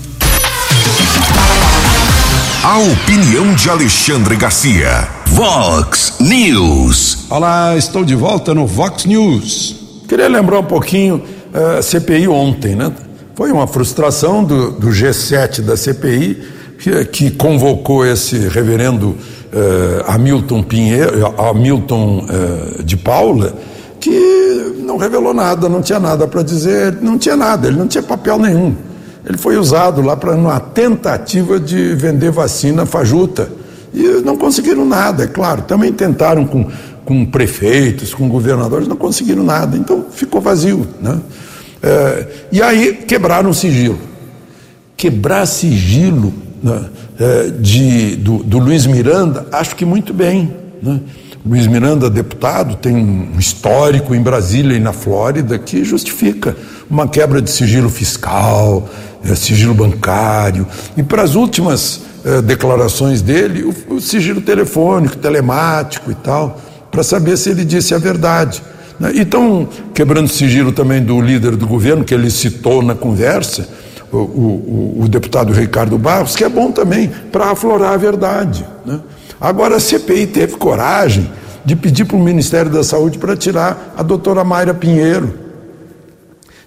A 2.64 2.78
opinião 2.78 3.54
de 3.54 3.70
Alexandre 3.70 4.36
Garcia. 4.36 5.19
Vox 5.42 6.16
News. 6.20 7.28
Olá, 7.30 7.78
estou 7.78 8.04
de 8.04 8.14
volta 8.14 8.54
no 8.54 8.68
Vox 8.68 9.06
News. 9.06 9.74
Queria 10.06 10.28
lembrar 10.28 10.60
um 10.60 10.66
pouquinho 10.66 11.24
a 11.54 11.80
uh, 11.80 11.82
CPI 11.82 12.28
ontem, 12.28 12.76
né? 12.76 12.92
Foi 13.36 13.50
uma 13.50 13.66
frustração 13.66 14.44
do, 14.44 14.72
do 14.72 14.90
G7 14.90 15.62
da 15.62 15.78
CPI 15.78 16.44
que, 16.78 17.06
que, 17.06 17.32
convocou 17.32 18.06
esse 18.06 18.50
reverendo 18.50 19.12
uh, 19.12 20.04
Hamilton 20.08 20.62
Pinheiro, 20.62 21.34
Hamilton 21.38 22.26
uh, 22.26 22.84
de 22.84 22.98
Paula, 22.98 23.54
que 23.98 24.76
não 24.80 24.98
revelou 24.98 25.34
nada, 25.34 25.70
não 25.70 25.82
tinha 25.82 26.02
nada 26.02 26.28
para 26.28 26.44
dizer, 26.44 26.98
não 27.02 27.18
tinha 27.18 27.38
nada, 27.38 27.70
ele 27.70 27.78
não 27.78 27.88
tinha 27.88 28.04
papel 28.04 28.38
nenhum. 28.38 28.76
Ele 29.26 29.38
foi 29.38 29.56
usado 29.56 30.02
lá 30.02 30.18
para 30.18 30.36
uma 30.36 30.60
tentativa 30.60 31.58
de 31.58 31.94
vender 31.96 32.30
vacina 32.30 32.86
fajuta. 32.86 33.59
E 33.94 34.22
não 34.24 34.38
conseguiram 34.38 34.86
nada, 34.86 35.24
é 35.24 35.28
claro. 35.28 35.64
Também 35.64 35.92
tentaram 35.92 36.46
com, 36.46 36.68
com 37.06 37.26
prefeitos, 37.26 38.14
com 38.14 38.30
governadores, 38.30 38.88
não 38.88 38.96
conseguiram 38.96 39.44
nada. 39.44 39.78
Então 39.78 40.06
ficou 40.12 40.40
vazio. 40.40 40.88
Né? 41.02 41.20
É, 41.82 42.28
e 42.52 42.62
aí 42.62 42.94
quebraram 43.08 43.50
o 43.50 43.54
sigilo. 43.54 44.00
Quebrar 44.96 45.46
sigilo 45.46 46.34
né, 46.62 46.86
é, 47.20 47.50
de, 47.60 48.16
do, 48.18 48.44
do, 48.44 48.60
Luiz 48.60 48.86
Miranda, 48.86 49.48
acho 49.52 49.76
que 49.76 49.86
muito 49.86 50.14
bem. 50.14 50.54
Né? 50.82 51.00
Luiz 51.46 51.68
Miranda, 51.68 52.10
deputado, 52.10 52.76
tem 52.76 52.96
um 52.96 53.40
histórico 53.40 54.14
em 54.14 54.22
Brasília 54.22 54.76
e 54.76 54.80
na 54.80 54.92
Flórida 54.92 55.58
que 55.58 55.84
justifica 55.86 56.56
uma 56.90 57.08
quebra 57.08 57.42
de 57.42 57.50
sigilo 57.50 57.90
fiscal, 57.90 58.90
é, 59.24 59.34
sigilo 59.36 59.74
bancário. 59.74 60.68
E 60.98 61.02
para 61.02 61.24
as 61.24 61.36
últimas 61.36 62.02
é, 62.24 62.42
declarações 62.42 63.22
dele, 63.22 63.64
o, 63.64 63.96
o, 63.96 64.02
sigilo 64.02 64.42
telefônico, 64.42 65.16
telemático 65.18 66.12
e 66.12 66.16
tal, 66.16 66.60
para 66.92 67.04
saber 67.04 67.38
se 67.38 67.50
ele 67.50 67.64
disse 67.64 67.94
a 67.94 67.98
verdade. 67.98 68.62
Né? 69.00 69.12
E 69.16 69.22
estão 69.22 69.68
quebrando 69.94 70.28
sigilo 70.28 70.72
também 70.72 71.02
do 71.02 71.20
líder 71.22 71.56
do 71.56 71.66
governo, 71.66 72.04
que 72.04 72.14
ele 72.14 72.30
citou 72.30 72.82
na 72.82 72.96
conversa, 72.96 73.68
o, 74.12 74.18
o, 74.18 74.98
o 75.04 75.08
deputado 75.08 75.54
Ricardo 75.54 75.98
Barros, 75.98 76.36
que 76.36 76.44
é 76.44 76.50
bom 76.50 76.72
também 76.72 77.12
para 77.32 77.52
aflorar 77.52 77.94
a 77.94 77.98
verdade. 77.98 78.66
Né? 78.86 79.00
Agora 79.40 79.78
a 79.78 79.80
CPI 79.80 80.28
teve 80.28 80.58
coragem 80.58 81.30
de 81.64 81.76
pedir 81.76 82.06
para 82.06 82.18
o 82.18 82.20
Ministério 82.20 82.72
da 82.72 82.84
Saúde 82.84 83.18
para 83.18 83.38
tirar 83.38 83.94
a 83.96 84.04
doutora 84.04 84.44
Mayra 84.44 84.74
Pinheiro. 84.74 85.34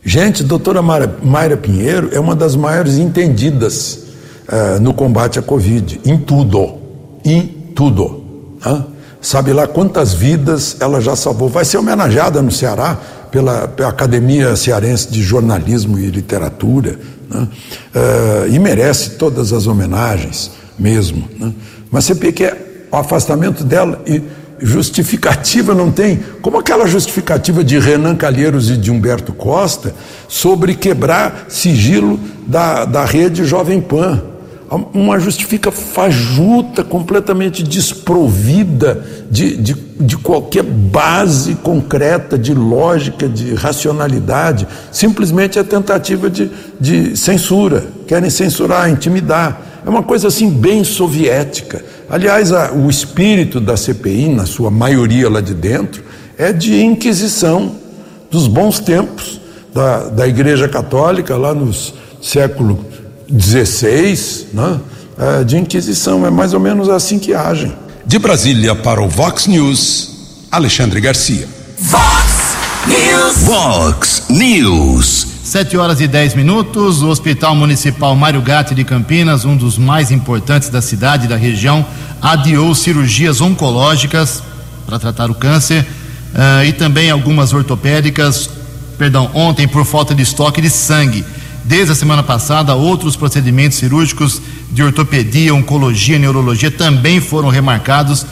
Gente, 0.05 0.43
doutora 0.43 0.81
Mayra, 0.81 1.17
Mayra 1.23 1.57
Pinheiro 1.57 2.11
é 2.13 2.21
uma 2.21 2.35
das 2.35 2.57
maiores 2.57 2.99
entendidas 2.99 4.12
uh, 4.49 4.81
no 4.81 4.95
combate 4.95 5.39
à 5.39 5.43
Covid, 5.43 6.01
em 6.05 6.19
tudo, 6.19 6.79
em 7.25 7.47
tudo. 7.75 8.25
Né? 8.65 8.85
Sabe 9.21 9.53
lá 9.53 9.67
quantas 9.67 10.13
vidas 10.13 10.77
ela 10.81 11.01
já 11.01 11.15
salvou. 11.15 11.49
Vai 11.49 11.65
ser 11.65 11.79
homenageada 11.79 12.43
no 12.43 12.51
Ceará 12.51 12.99
pela, 13.31 13.69
pela 13.69 13.89
Academia 13.89 14.57
Cearense 14.57 15.11
de 15.11 15.23
Jornalismo 15.23 15.99
e 15.99 16.07
Literatura, 16.11 16.99
né? 17.31 17.49
uh, 17.95 18.53
e 18.53 18.59
merece 18.59 19.11
todas 19.11 19.53
as 19.53 19.67
homenagens 19.67 20.51
mesmo. 20.79 21.29
Né? 21.39 21.53
Mas 21.91 22.05
você 22.05 22.15
vê 22.15 22.33
que 22.33 22.45
é 22.45 22.87
o 22.91 22.97
afastamento 22.97 23.65
dela 23.65 24.03
e 24.07 24.23
justificativa 24.63 25.75
não 25.75 25.91
tem, 25.91 26.21
como 26.41 26.59
aquela 26.59 26.87
justificativa 26.87 27.65
de 27.65 27.79
Renan 27.79 28.15
Calheiros 28.15 28.71
e 28.71 28.77
de 28.77 28.91
Humberto 28.91 29.33
Costa 29.33 29.93
sobre 30.29 30.75
quebrar 30.75 31.47
sigilo 31.49 32.19
da, 32.47 32.85
da 32.85 33.05
rede 33.05 33.45
Jovem 33.45 33.81
Pan. 33.81 34.23
Uma 34.95 35.19
justifica 35.19 35.71
fajuta, 35.71 36.83
completamente 36.83 37.63
desprovida 37.63 39.05
de, 39.31 39.57
de, 39.57 39.75
de 39.75 40.17
qualquer 40.17 40.63
base 40.63 41.57
concreta, 41.57 42.39
de 42.39 42.55
lógica, 42.55 43.29
de 43.29 43.55
racionalidade. 43.55 44.67
Simplesmente 44.91 45.59
a 45.59 45.65
tentativa 45.65 46.31
de, 46.31 46.51
de 46.81 47.17
censura. 47.17 47.85
Querem 48.07 48.31
censurar, 48.31 48.91
intimidar. 48.91 49.61
É 49.85 49.89
uma 49.91 50.03
coisa 50.03 50.29
assim 50.29 50.49
bem 50.49 50.85
soviética. 50.85 51.85
Aliás, 52.09 52.53
a, 52.53 52.73
o 52.73 52.89
espírito 52.89 53.61
da 53.61 53.77
CPI, 53.77 54.29
na 54.29 54.47
sua 54.47 54.71
maioria 54.71 55.29
lá 55.29 55.41
de 55.41 55.55
dentro, 55.55 56.03
é 56.39 56.53
de 56.53 56.83
inquisição 56.83 57.73
dos 58.31 58.47
bons 58.47 58.79
tempos 58.79 59.41
da, 59.75 60.09
da 60.09 60.27
Igreja 60.27 60.69
Católica, 60.69 61.37
lá 61.37 61.55
nos 61.55 61.95
século 62.23 62.92
XVI, 63.39 64.47
né? 64.53 64.81
É, 65.19 65.45
de 65.45 65.57
inquisição. 65.57 66.27
É 66.27 66.31
mais 66.31 66.55
ou 66.55 66.61
menos 66.61 66.89
assim 66.89 67.19
que 67.19 67.35
agem. 67.35 67.73
De 68.05 68.19
Brasília 68.19 68.75
para 68.75 69.01
o 69.01 69.09
Vox 69.09 69.47
News, 69.47 70.11
Alexandre 70.51 71.01
Garcia. 71.01 71.49
Vox 71.79 72.57
News. 72.87 73.37
Vox 73.45 74.23
News. 74.29 75.27
7 75.45 75.77
horas 75.77 76.01
e 76.01 76.09
10 76.09 76.35
minutos. 76.35 77.03
O 77.03 77.09
Hospital 77.09 77.55
Municipal 77.55 78.17
Mário 78.17 78.41
Gatti 78.41 78.75
de 78.75 78.85
Campinas, 78.85 79.45
um 79.45 79.57
dos 79.57 79.79
mais 79.79 80.11
importantes 80.11 80.69
da 80.69 80.81
cidade 80.81 81.27
e 81.27 81.29
da 81.29 81.37
região, 81.37 81.85
adiou 82.21 82.75
cirurgias 82.75 83.41
oncológicas 83.41 84.43
para 84.87 84.99
tratar 84.99 85.31
o 85.31 85.35
câncer 85.35 85.87
uh, 86.35 86.65
e 86.65 86.73
também 86.73 87.11
algumas 87.11 87.53
ortopédicas, 87.53 88.49
perdão, 88.99 89.31
ontem 89.35 89.69
por 89.69 89.85
falta 89.85 90.15
de 90.15 90.23
estoque 90.23 90.61
de 90.61 90.71
sangue. 90.71 91.25
Desde 91.65 91.93
a 91.93 91.95
semana 91.95 92.23
passada, 92.23 92.75
outros 92.75 93.17
procedimentos 93.17 93.79
cirúrgicos 93.79 94.43
de 94.71 94.83
ortopedia, 94.83 95.55
oncologia 95.55 96.19
neurologia 96.19 96.71
também 96.71 97.21
foram 97.21 97.49
remarcados 97.49 98.27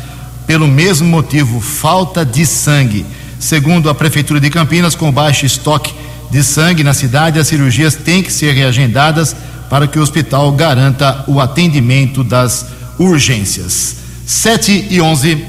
pelo 0.47 0.67
mesmo 0.67 1.09
motivo, 1.09 1.61
falta 1.61 2.25
de 2.25 2.45
sangue. 2.45 3.07
Segundo 3.39 3.89
a 3.89 3.95
Prefeitura 3.95 4.41
de 4.41 4.51
Campinas, 4.51 4.95
com 4.95 5.13
baixo 5.13 5.47
estoque 5.47 5.95
de 6.31 6.43
sangue 6.43 6.83
na 6.83 6.93
cidade, 6.93 7.39
as 7.39 7.47
cirurgias 7.47 7.95
têm 7.95 8.23
que 8.23 8.33
ser 8.33 8.53
reagendadas 8.53 9.35
para 9.69 9.87
que 9.87 9.99
o 9.99 10.03
hospital 10.03 10.51
garanta 10.53 11.25
o 11.29 11.41
atendimento 11.41 12.25
das 12.25 12.67
urgências. 12.99 13.97
7 14.27 14.89
e 14.91 15.01
11. 15.01 15.45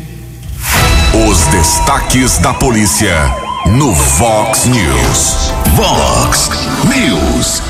Os 1.27 1.39
destaques 1.47 2.37
da 2.37 2.53
polícia 2.53 3.40
no 3.67 3.91
Vox 3.93 4.65
News. 4.65 5.51
Vox 5.75 6.49
News. 6.89 7.61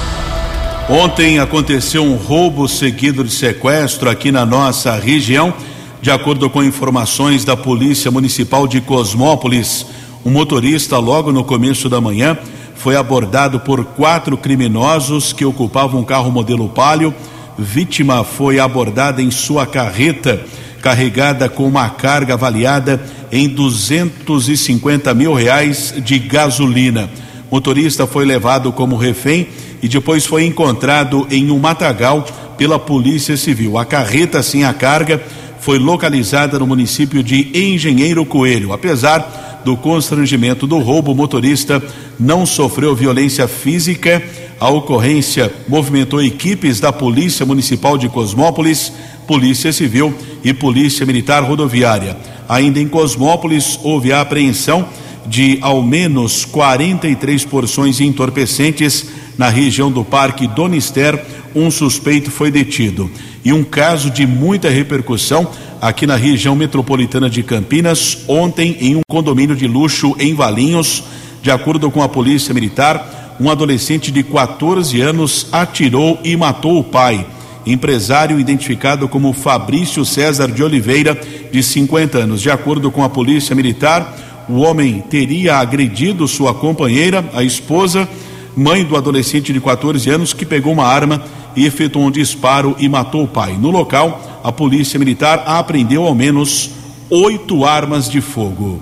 Ontem 0.89 1.39
aconteceu 1.39 2.03
um 2.03 2.15
roubo 2.15 2.67
seguido 2.67 3.23
de 3.23 3.31
sequestro 3.31 4.09
aqui 4.09 4.31
na 4.31 4.45
nossa 4.45 4.95
região. 4.95 5.53
De 6.01 6.09
acordo 6.09 6.49
com 6.49 6.63
informações 6.63 7.45
da 7.45 7.55
Polícia 7.55 8.09
Municipal 8.09 8.67
de 8.67 8.81
Cosmópolis, 8.81 9.85
um 10.25 10.31
motorista, 10.31 10.97
logo 10.97 11.31
no 11.31 11.43
começo 11.43 11.87
da 11.87 12.01
manhã, 12.01 12.37
foi 12.75 12.95
abordado 12.95 13.59
por 13.59 13.83
quatro 13.83 14.37
criminosos 14.37 15.33
que 15.33 15.45
ocupavam 15.45 16.01
um 16.01 16.05
carro 16.05 16.31
modelo 16.31 16.69
Palio. 16.69 17.13
Vítima 17.57 18.23
foi 18.23 18.59
abordada 18.59 19.21
em 19.21 19.29
sua 19.29 19.67
carreta, 19.67 20.43
carregada 20.81 21.47
com 21.47 21.67
uma 21.67 21.89
carga 21.89 22.33
avaliada 22.33 22.99
em 23.31 23.47
250 23.47 25.13
mil 25.13 25.33
reais 25.33 25.93
de 25.97 26.19
gasolina. 26.19 27.09
O 27.49 27.55
motorista 27.55 28.05
foi 28.05 28.25
levado 28.25 28.71
como 28.71 28.95
refém 28.95 29.47
e 29.81 29.87
depois 29.87 30.25
foi 30.25 30.45
encontrado 30.45 31.27
em 31.31 31.49
um 31.49 31.59
matagal 31.59 32.25
pela 32.57 32.77
Polícia 32.77 33.35
Civil. 33.37 33.77
A 33.77 33.85
carreta 33.85 34.43
sem 34.43 34.63
a 34.63 34.73
carga 34.73 35.21
foi 35.59 35.79
localizada 35.79 36.59
no 36.59 36.67
município 36.67 37.23
de 37.23 37.51
Engenheiro 37.53 38.25
Coelho. 38.25 38.73
Apesar 38.73 39.61
do 39.63 39.77
constrangimento 39.77 40.65
do 40.65 40.79
roubo, 40.79 41.11
o 41.11 41.15
motorista 41.15 41.81
não 42.19 42.45
sofreu 42.45 42.95
violência 42.95 43.47
física. 43.47 44.21
A 44.59 44.69
ocorrência 44.69 45.51
movimentou 45.67 46.21
equipes 46.21 46.79
da 46.79 46.91
Polícia 46.91 47.45
Municipal 47.45 47.97
de 47.97 48.09
Cosmópolis, 48.09 48.91
Polícia 49.31 49.71
Civil 49.71 50.13
e 50.43 50.53
Polícia 50.53 51.05
Militar 51.05 51.41
Rodoviária. 51.41 52.17
Ainda 52.49 52.81
em 52.81 52.87
Cosmópolis, 52.89 53.79
houve 53.81 54.11
a 54.11 54.19
apreensão 54.19 54.85
de 55.25 55.57
ao 55.61 55.81
menos 55.81 56.43
43 56.43 57.45
porções 57.45 58.01
entorpecentes 58.01 59.05
na 59.37 59.47
região 59.47 59.89
do 59.89 60.03
Parque 60.03 60.47
Donister. 60.47 61.17
Um 61.55 61.71
suspeito 61.71 62.29
foi 62.29 62.51
detido. 62.51 63.09
E 63.41 63.53
um 63.53 63.63
caso 63.63 64.09
de 64.09 64.27
muita 64.27 64.69
repercussão 64.69 65.49
aqui 65.79 66.05
na 66.05 66.17
região 66.17 66.53
metropolitana 66.53 67.29
de 67.29 67.41
Campinas, 67.41 68.25
ontem 68.27 68.75
em 68.81 68.97
um 68.97 69.01
condomínio 69.07 69.55
de 69.55 69.65
luxo 69.65 70.13
em 70.19 70.35
Valinhos. 70.35 71.05
De 71.41 71.49
acordo 71.49 71.89
com 71.89 72.03
a 72.03 72.09
Polícia 72.09 72.53
Militar, 72.53 73.37
um 73.39 73.49
adolescente 73.49 74.11
de 74.11 74.23
14 74.23 74.99
anos 74.99 75.47
atirou 75.53 76.19
e 76.21 76.35
matou 76.35 76.77
o 76.77 76.83
pai. 76.83 77.25
Empresário 77.65 78.39
identificado 78.39 79.07
como 79.07 79.33
Fabrício 79.33 80.03
César 80.03 80.51
de 80.51 80.63
Oliveira, 80.63 81.19
de 81.51 81.61
50 81.61 82.19
anos. 82.19 82.41
De 82.41 82.49
acordo 82.49 82.91
com 82.91 83.03
a 83.03 83.09
Polícia 83.09 83.55
Militar, 83.55 84.45
o 84.49 84.59
homem 84.59 85.01
teria 85.09 85.57
agredido 85.57 86.27
sua 86.27 86.53
companheira, 86.53 87.23
a 87.33 87.43
esposa, 87.43 88.07
mãe 88.55 88.83
do 88.83 88.97
adolescente 88.97 89.53
de 89.53 89.61
14 89.61 90.09
anos, 90.09 90.33
que 90.33 90.45
pegou 90.45 90.73
uma 90.73 90.85
arma 90.85 91.23
e 91.55 91.65
efetuou 91.65 92.05
um 92.05 92.11
disparo 92.11 92.75
e 92.79 92.89
matou 92.89 93.23
o 93.23 93.27
pai. 93.27 93.57
No 93.57 93.69
local, 93.69 94.41
a 94.43 94.51
polícia 94.51 94.97
militar 94.99 95.43
apreendeu 95.45 96.05
ao 96.05 96.15
menos 96.15 96.71
oito 97.09 97.65
armas 97.65 98.09
de 98.09 98.21
fogo. 98.21 98.81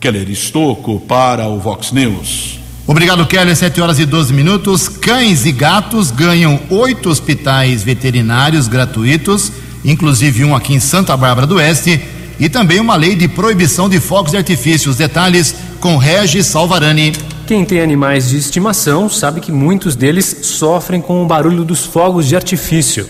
Keller 0.00 0.30
Estocco 0.30 1.00
para 1.00 1.48
o 1.48 1.58
Vox 1.58 1.92
News. 1.92 2.63
Obrigado, 2.86 3.26
Keller. 3.26 3.56
7 3.56 3.80
horas 3.80 3.98
e 3.98 4.04
12 4.04 4.32
minutos. 4.34 4.88
Cães 4.88 5.46
e 5.46 5.52
gatos 5.52 6.10
ganham 6.10 6.60
oito 6.68 7.08
hospitais 7.08 7.82
veterinários 7.82 8.68
gratuitos, 8.68 9.50
inclusive 9.82 10.44
um 10.44 10.54
aqui 10.54 10.74
em 10.74 10.80
Santa 10.80 11.16
Bárbara 11.16 11.46
do 11.46 11.54
Oeste, 11.54 11.98
e 12.38 12.48
também 12.48 12.80
uma 12.80 12.94
lei 12.94 13.16
de 13.16 13.26
proibição 13.26 13.88
de 13.88 13.98
fogos 13.98 14.32
de 14.32 14.36
artifício. 14.36 14.90
Os 14.90 14.98
detalhes 14.98 15.54
com 15.80 15.96
Regis 15.96 16.46
Salvarani. 16.46 17.14
Quem 17.46 17.64
tem 17.64 17.80
animais 17.80 18.28
de 18.28 18.36
estimação 18.36 19.08
sabe 19.08 19.40
que 19.40 19.52
muitos 19.52 19.96
deles 19.96 20.38
sofrem 20.42 21.00
com 21.00 21.22
o 21.22 21.26
barulho 21.26 21.64
dos 21.64 21.86
fogos 21.86 22.26
de 22.28 22.36
artifício. 22.36 23.08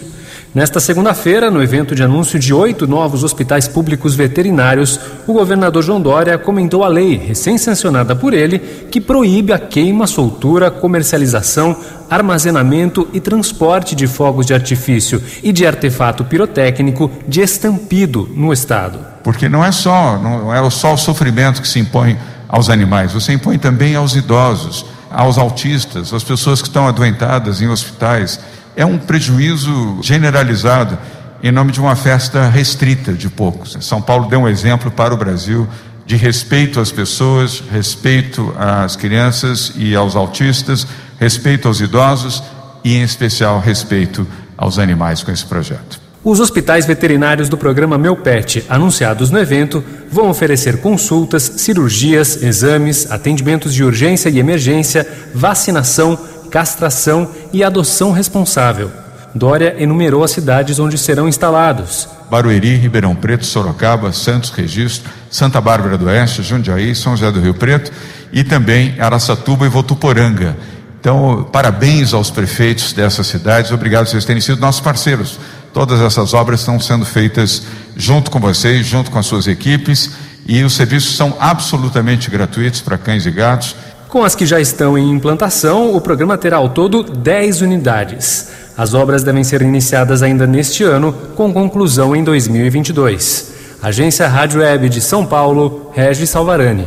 Nesta 0.55 0.79
segunda-feira, 0.79 1.51
no 1.51 1.61
evento 1.61 1.97
de 1.97 2.05
anúncio 2.05 2.39
de 2.39 2.55
oito 2.55 2.87
novos 2.87 3.25
hospitais 3.25 3.67
públicos 3.67 4.15
veterinários, 4.15 5.01
o 5.27 5.33
governador 5.33 5.83
João 5.83 6.01
Dória 6.01 6.39
comentou 6.39 6.85
a 6.85 6.89
lei, 6.89 7.17
recém-sancionada 7.17 8.15
por 8.15 8.33
ele, 8.33 8.61
que 8.89 9.01
proíbe 9.01 9.53
a 9.53 9.59
queima, 9.59 10.07
soltura, 10.07 10.71
comercialização, 10.71 11.77
armazenamento 12.09 13.09
e 13.13 13.19
transporte 13.19 13.97
de 13.97 14.07
fogos 14.07 14.47
de 14.47 14.55
artifício 14.55 15.21
e 15.43 15.53
de 15.53 15.67
artefato 15.67 16.25
pirotécnico 16.25 17.11
de 17.27 17.41
estampido 17.41 18.31
no 18.33 18.53
estado. 18.53 19.01
Porque 19.25 19.49
não 19.49 19.65
é 19.65 19.73
só, 19.73 20.17
não 20.21 20.55
é 20.55 20.71
só 20.71 20.95
o 20.95 20.97
sofrimento 20.97 21.61
que 21.61 21.67
se 21.67 21.81
impõe 21.81 22.17
aos 22.49 22.71
animais, 22.71 23.13
você 23.13 23.33
impõe 23.33 23.59
também 23.59 23.97
aos 23.97 24.15
idosos, 24.15 24.87
aos 25.11 25.37
autistas, 25.37 26.15
às 26.15 26.23
pessoas 26.23 26.63
que 26.63 26.69
estão 26.69 26.87
adoentadas 26.87 27.61
em 27.61 27.67
hospitais 27.67 28.39
é 28.77 28.85
um 28.85 28.99
prejuízo 28.99 29.99
generalizado 30.03 30.99
em 31.43 31.53
nome 31.53 31.73
de 31.73 31.81
uma 31.81 31.95
festa 31.95 32.49
restrita 32.49 33.13
de 33.13 33.29
poucos. 33.29 33.77
São 33.81 34.01
Paulo 34.01 34.29
deu 34.29 34.41
um 34.41 34.49
exemplo 34.49 34.91
para 34.91 35.13
o 35.13 35.17
Brasil 35.17 35.69
de 36.07 36.17
respeito 36.17 36.81
às 36.81 36.91
pessoas, 36.91 37.63
respeito 37.71 38.55
às 38.59 38.97
crianças 38.97 39.73
e 39.77 39.95
aos 39.95 40.17
autistas, 40.17 40.87
respeito 41.19 41.69
aos 41.69 41.81
idosos 41.81 42.43
e, 42.83 42.95
em 42.95 43.03
especial, 43.03 43.61
respeito 43.61 44.27
aos 44.57 44.79
animais 44.79 45.23
com 45.23 45.31
esse 45.31 45.45
projeto. 45.45 46.01
Os 46.23 46.41
hospitais 46.41 46.87
veterinários 46.87 47.51
do 47.51 47.59
programa 47.59 47.99
Meu 47.99 48.17
Pet, 48.17 48.65
anunciados 48.67 49.31
no 49.31 49.39
evento, 49.39 49.85
vão 50.11 50.31
oferecer 50.31 50.79
consultas, 50.79 51.43
cirurgias, 51.43 52.43
exames, 52.43 53.11
atendimentos 53.11 53.75
de 53.75 53.85
urgência 53.85 54.31
e 54.31 54.39
emergência, 54.39 55.07
vacinação 55.35 56.19
castração 56.55 57.29
e 57.53 57.65
adoção 57.65 58.13
responsável. 58.13 58.89
Dória 59.35 59.75
enumerou 59.77 60.23
as 60.23 60.31
cidades 60.31 60.79
onde 60.79 60.97
serão 60.97 61.29
instalados. 61.29 62.09
Barueri, 62.31 62.77
Ribeirão 62.77 63.17
Preto, 63.17 63.45
Sorocaba, 63.45 64.13
Santos 64.13 64.51
Registro, 64.51 65.11
Santa 65.29 65.61
Bárbara 65.61 65.99
do 65.99 66.07
Oeste, 66.07 66.45
Jundiaí, 66.45 66.95
São 66.95 67.17
José 67.17 67.33
do 67.33 67.41
Rio 67.41 67.55
Preto 67.55 67.91
e 68.33 68.45
também 68.45 68.95
Araçatuba 69.01 69.67
e 69.67 69.69
Votuporanga. 69.69 70.57
Então, 71.01 71.49
parabéns 71.51 72.15
aos 72.15 72.31
prefeitos 72.31 72.93
dessas 72.93 73.27
cidades, 73.27 73.73
obrigado 73.73 74.05
por 74.05 74.13
vocês 74.13 74.25
terem 74.25 74.41
sido 74.41 74.61
nossos 74.61 74.81
parceiros. 74.81 75.41
Todas 75.73 76.01
essas 76.01 76.35
obras 76.35 76.61
estão 76.61 76.79
sendo 76.79 77.05
feitas 77.05 77.65
junto 77.97 78.31
com 78.31 78.39
vocês, 78.39 78.87
junto 78.87 79.11
com 79.11 79.19
as 79.19 79.27
suas 79.27 79.49
equipes, 79.49 80.13
e 80.47 80.63
os 80.63 80.75
serviços 80.77 81.17
são 81.17 81.37
absolutamente 81.41 82.31
gratuitos 82.31 82.81
para 82.81 82.97
cães 82.97 83.27
e 83.27 83.33
gatos. 83.33 83.75
Com 84.15 84.23
as 84.23 84.37
que 84.37 84.47
já 84.47 84.61
estão 84.61 84.97
em 84.97 85.11
implantação, 85.11 85.93
o 85.93 86.01
programa 86.01 86.39
terá 86.39 86.59
ao 86.59 86.69
todo 86.69 87.03
10 87.03 87.63
unidades. 87.63 88.47
As 88.79 88.95
obras 88.95 89.25
devem 89.25 89.43
ser 89.43 89.61
iniciadas 89.61 90.23
ainda 90.23 90.47
neste 90.47 90.85
ano, 90.85 91.13
com 91.35 91.53
conclusão 91.53 92.15
em 92.15 92.23
2022. 92.23 93.51
Agência 93.83 94.29
Rádio 94.29 94.61
Web 94.61 94.89
de 94.89 95.01
São 95.01 95.27
Paulo, 95.27 95.91
Regis 95.93 96.31
Salvarani. 96.31 96.87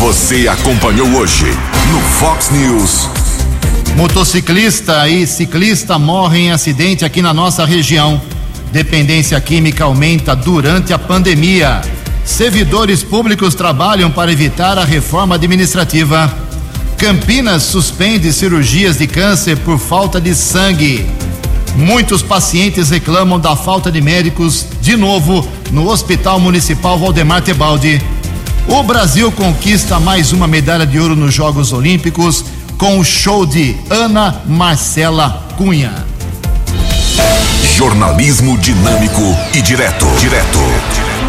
Você 0.00 0.46
acompanhou 0.48 1.08
hoje 1.14 1.46
no 1.90 2.00
Fox 2.18 2.50
News. 2.50 3.08
Motociclista 3.96 5.08
e 5.08 5.26
ciclista 5.26 5.98
morrem 5.98 6.48
em 6.48 6.52
acidente 6.52 7.06
aqui 7.06 7.22
na 7.22 7.32
nossa 7.32 7.64
região. 7.64 8.20
Dependência 8.70 9.40
química 9.40 9.84
aumenta 9.84 10.36
durante 10.36 10.92
a 10.92 10.98
pandemia. 10.98 11.80
Servidores 12.26 13.04
públicos 13.04 13.54
trabalham 13.54 14.10
para 14.10 14.32
evitar 14.32 14.76
a 14.76 14.84
reforma 14.84 15.36
administrativa. 15.36 16.30
Campinas 16.98 17.62
suspende 17.62 18.32
cirurgias 18.32 18.98
de 18.98 19.06
câncer 19.06 19.56
por 19.58 19.78
falta 19.78 20.20
de 20.20 20.34
sangue. 20.34 21.06
Muitos 21.76 22.22
pacientes 22.22 22.90
reclamam 22.90 23.38
da 23.38 23.54
falta 23.54 23.92
de 23.92 24.00
médicos, 24.00 24.66
de 24.82 24.96
novo, 24.96 25.46
no 25.70 25.88
Hospital 25.88 26.40
Municipal 26.40 26.98
Valdemar 26.98 27.42
Tebaldi. 27.42 28.02
O 28.66 28.82
Brasil 28.82 29.30
conquista 29.30 30.00
mais 30.00 30.32
uma 30.32 30.48
medalha 30.48 30.84
de 30.84 30.98
ouro 30.98 31.14
nos 31.14 31.32
Jogos 31.32 31.72
Olímpicos 31.72 32.44
com 32.76 32.98
o 32.98 33.04
show 33.04 33.46
de 33.46 33.76
Ana 33.88 34.42
Marcela 34.46 35.46
Cunha. 35.56 36.04
Jornalismo 37.76 38.58
dinâmico 38.58 39.22
e 39.54 39.62
direto. 39.62 40.06
Direto. 40.18 41.15